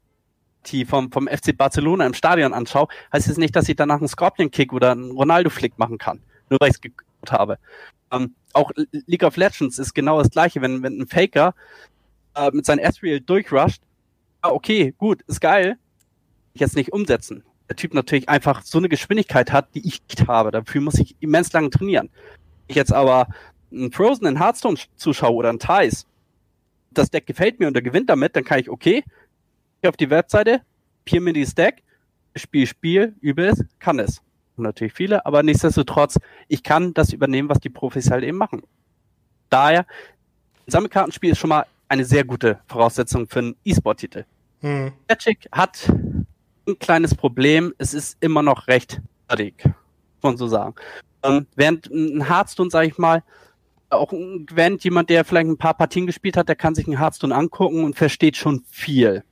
[0.87, 4.09] vom, vom FC Barcelona im Stadion anschaue, heißt es das nicht, dass ich danach einen
[4.09, 6.21] Scorpion-Kick oder einen Ronaldo-Flick machen kann.
[6.51, 7.59] Nur weil ich es geguckt habe.
[8.13, 8.71] Ähm, auch
[9.07, 11.55] League of Legends ist genau das gleiche, wenn, wenn ein Faker
[12.35, 13.81] äh, mit seinem Ezreal durchrusht,
[14.43, 15.79] ah, okay, gut, ist geil,
[16.55, 20.51] jetzt nicht umsetzen der Typ natürlich einfach so eine Geschwindigkeit hat, die ich nicht habe.
[20.51, 22.11] Dafür muss ich immens lange trainieren.
[22.67, 23.29] ich jetzt aber
[23.73, 26.07] einen Frozen in Hearthstone zuschaue oder einen Thais,
[26.91, 29.05] das Deck gefällt mir und er gewinnt damit, dann kann ich, okay,
[29.81, 30.63] ich auf die Webseite,
[31.05, 31.83] pier mir dieses Deck,
[32.35, 34.21] Spiel, Spiel, übe es, kann es.
[34.57, 36.19] Und natürlich viele, aber nichtsdestotrotz,
[36.49, 38.63] ich kann das übernehmen, was die Profis halt eben machen.
[39.49, 39.87] Daher,
[40.67, 44.25] ein Sammelkartenspiel ist schon mal eine sehr gute Voraussetzung für einen E-Sport-Titel.
[44.61, 44.93] Hm.
[45.09, 45.91] Magic hat
[46.71, 50.75] ein kleines Problem, es ist immer noch recht fertig, muss man so sagen.
[51.23, 53.23] Ähm, während ein Hearthstone, sage ich mal,
[53.91, 54.13] auch
[54.47, 57.85] Gwent, jemand, der vielleicht ein paar Partien gespielt hat, der kann sich ein Hearthstone angucken
[57.85, 59.25] und versteht schon viel.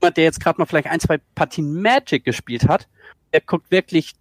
[0.00, 2.88] Jemand, der jetzt gerade mal vielleicht ein, zwei Partien Magic gespielt hat,
[3.32, 4.14] der guckt wirklich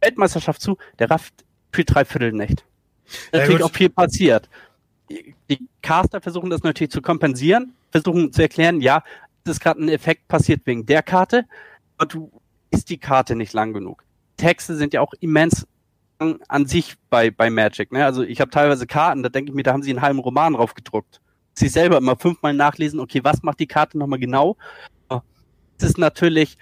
[0.00, 1.32] Weltmeisterschaft zu, der rafft
[1.72, 2.64] für drei Viertel nicht.
[3.32, 4.48] Natürlich ja, auch viel passiert.
[5.08, 9.04] Die Caster versuchen das natürlich zu kompensieren, versuchen zu erklären, ja,
[9.50, 11.44] ist gerade ein Effekt passiert wegen der Karte,
[11.96, 12.30] aber du
[12.70, 14.04] ist die Karte nicht lang genug.
[14.36, 15.66] Texte sind ja auch immens
[16.48, 17.90] an sich bei, bei Magic.
[17.92, 18.04] Ne?
[18.04, 20.54] Also ich habe teilweise Karten, da denke ich mir, da haben sie einen halben Roman
[20.54, 21.20] drauf gedruckt.
[21.54, 24.56] Sie selber immer fünfmal nachlesen, okay, was macht die Karte nochmal genau?
[25.78, 26.58] Es ist natürlich,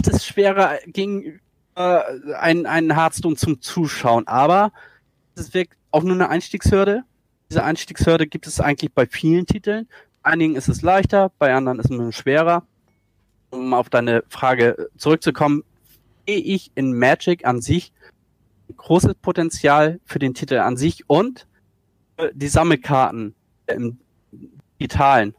[0.00, 1.40] es ist schwerer gegen
[1.74, 2.00] äh,
[2.36, 4.72] einen, einen Hearthstone zum Zuschauen, aber
[5.34, 7.04] es wirklich auch nur eine Einstiegshürde.
[7.50, 9.88] Diese Einstiegshürde gibt es eigentlich bei vielen Titeln
[10.24, 12.64] einigen ist es leichter, bei anderen ist es schwerer.
[13.50, 15.62] Um auf deine Frage zurückzukommen,
[16.26, 17.92] sehe ich in Magic an sich
[18.76, 21.46] großes Potenzial für den Titel an sich und
[22.32, 23.34] die Sammelkarten
[23.66, 23.98] im
[24.80, 25.34] digitalen,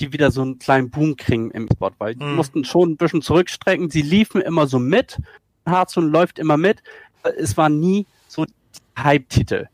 [0.00, 2.36] die wieder so einen kleinen Boom kriegen im Sport, weil die Mhm.
[2.36, 3.90] mussten schon ein bisschen zurückstrecken.
[3.90, 5.18] Sie liefen immer so mit.
[5.66, 6.82] Hearthstone läuft immer mit.
[7.36, 8.44] Es war nie so
[8.98, 9.66] Hype-Titel.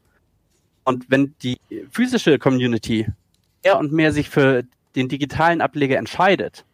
[0.85, 1.59] Und wenn die
[1.91, 3.07] physische Community
[3.65, 6.65] mehr und mehr sich für den digitalen Ableger entscheidet,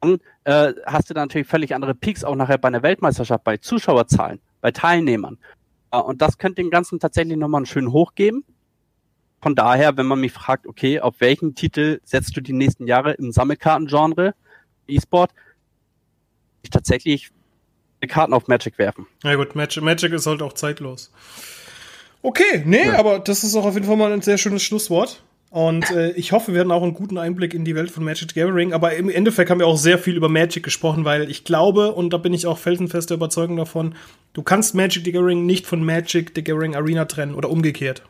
[0.00, 3.56] dann äh, hast du da natürlich völlig andere Peaks auch nachher bei einer Weltmeisterschaft, bei
[3.56, 5.38] Zuschauerzahlen, bei Teilnehmern.
[5.90, 8.44] Äh, und das könnte dem Ganzen tatsächlich nochmal einen schönen Hoch geben.
[9.40, 13.12] Von daher, wenn man mich fragt, okay, auf welchen Titel setzt du die nächsten Jahre
[13.14, 14.34] im Sammelkartengenre,
[14.86, 15.32] E-Sport,
[16.62, 17.30] ich tatsächlich
[18.02, 19.06] die Karten auf Magic werfen.
[19.22, 21.12] Na gut, Magic, Magic ist halt auch zeitlos.
[22.22, 22.98] Okay, nee, Ja.
[22.98, 25.22] aber das ist auch auf jeden Fall mal ein sehr schönes Schlusswort.
[25.52, 28.30] Und äh, ich hoffe, wir hatten auch einen guten Einblick in die Welt von Magic
[28.30, 28.72] the Gathering.
[28.72, 32.14] Aber im Endeffekt haben wir auch sehr viel über Magic gesprochen, weil ich glaube, und
[32.14, 33.94] da bin ich auch felsenfester Überzeugung davon,
[34.32, 38.02] du kannst Magic the Gathering nicht von Magic the Gathering Arena trennen oder umgekehrt.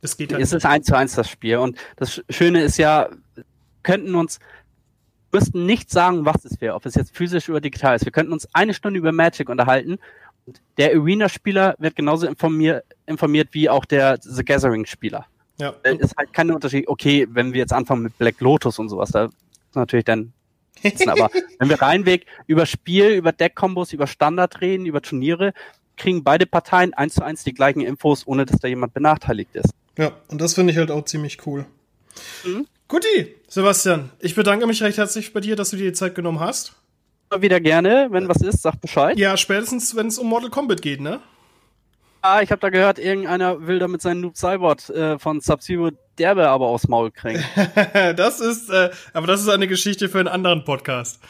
[0.00, 1.58] Das geht halt Es ist eins zu eins das Spiel.
[1.58, 3.10] Und das Schöne ist ja,
[3.82, 4.38] könnten uns,
[5.32, 8.06] müssten nicht sagen, was es wäre, ob es jetzt physisch oder digital ist.
[8.06, 9.98] Wir könnten uns eine Stunde über Magic unterhalten.
[10.46, 15.26] Und der Arena-Spieler wird genauso informiert, informiert wie auch der The Gathering-Spieler.
[15.58, 15.74] Ja.
[15.82, 16.88] Äh, ist halt kein Unterschied.
[16.88, 19.34] Okay, wenn wir jetzt anfangen mit Black Lotus und sowas, da ist
[19.74, 20.32] natürlich dann.
[21.06, 25.52] Aber wenn wir reinweg über Spiel, über Deck-Kombos, über Standard reden, über Turniere,
[25.96, 29.70] kriegen beide Parteien eins zu eins die gleichen Infos, ohne dass da jemand benachteiligt ist.
[29.96, 31.64] Ja, und das finde ich halt auch ziemlich cool.
[32.44, 32.66] Mhm.
[32.88, 36.40] Guti, Sebastian, ich bedanke mich recht herzlich bei dir, dass du dir die Zeit genommen
[36.40, 36.74] hast.
[37.30, 39.18] Immer wieder gerne, wenn was ist, sag Bescheid.
[39.18, 41.20] Ja, spätestens, wenn es um Mortal Kombat geht, ne?
[42.42, 46.48] Ich habe da gehört, irgendeiner will da mit seinem Noob Cybot äh, von Sub-Zero derbe
[46.48, 47.44] aber aufs Maul kriegen.
[48.16, 51.20] das ist, äh, aber das ist eine Geschichte für einen anderen Podcast.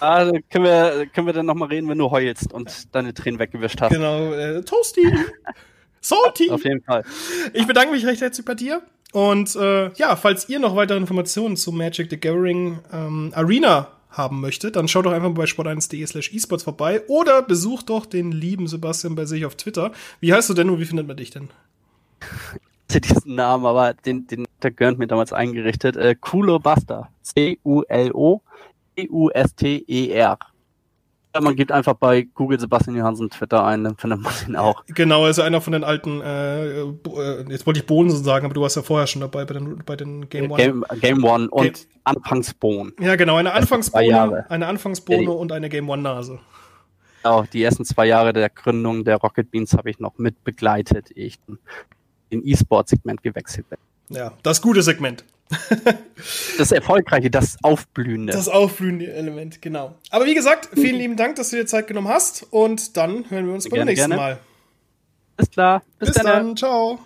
[0.00, 3.80] da können wir, können wir dann nochmal reden, wenn du heulst und deine Tränen weggewischt
[3.80, 3.92] hast.
[3.92, 5.12] Genau, äh, Toasty.
[6.00, 6.50] Salty.
[6.50, 7.04] Auf jeden Fall.
[7.52, 8.82] Ich bedanke mich recht herzlich bei dir.
[9.12, 14.40] Und äh, ja, falls ihr noch weitere Informationen zu Magic the Gathering ähm, Arena haben
[14.40, 18.32] möchtet, dann schaut doch einfach mal bei sport1.de slash esports vorbei oder besucht doch den
[18.32, 19.92] lieben Sebastian bei sich auf Twitter.
[20.20, 21.50] Wie heißt du denn und wie findet man dich denn?
[22.90, 25.96] diesen Namen, aber den, den der Görnt mir damals eingerichtet.
[25.96, 27.10] Äh, Kulo Buster.
[27.22, 28.42] C-U-L-O
[28.98, 30.38] E-U-S-T-E-R.
[31.40, 34.84] Man gibt einfach bei Google Sebastian Johansen Twitter ein, dann findet man ihn auch.
[34.86, 36.94] Genau, er ist einer von den alten, äh, äh,
[37.48, 39.96] jetzt wollte ich Bohnen sagen, aber du warst ja vorher schon dabei bei den, bei
[39.96, 40.62] den Game One.
[40.62, 41.74] Game, Game One und Game-
[42.04, 42.94] Anfangsbohnen.
[43.00, 43.52] Ja, genau, eine.
[43.52, 46.38] Anfangsbohne, eine Anfangsbohne und eine Game One Nase.
[47.22, 51.10] Genau, die ersten zwei Jahre der Gründung der Rocket Beans habe ich noch mit begleitet,
[51.10, 51.38] ehe ich
[52.30, 53.78] in E-Sport-Segment gewechselt bin.
[54.10, 55.24] Ja, das gute Segment.
[56.58, 58.32] Das Erfolgreiche, das Aufblühende.
[58.32, 59.94] Das aufblühende Element, genau.
[60.10, 63.46] Aber wie gesagt, vielen lieben Dank, dass du dir Zeit genommen hast und dann hören
[63.46, 64.16] wir uns beim Gerne, nächsten gerne.
[64.16, 64.38] Mal.
[65.38, 65.82] Ist klar.
[65.98, 66.98] Bis dann, ciao.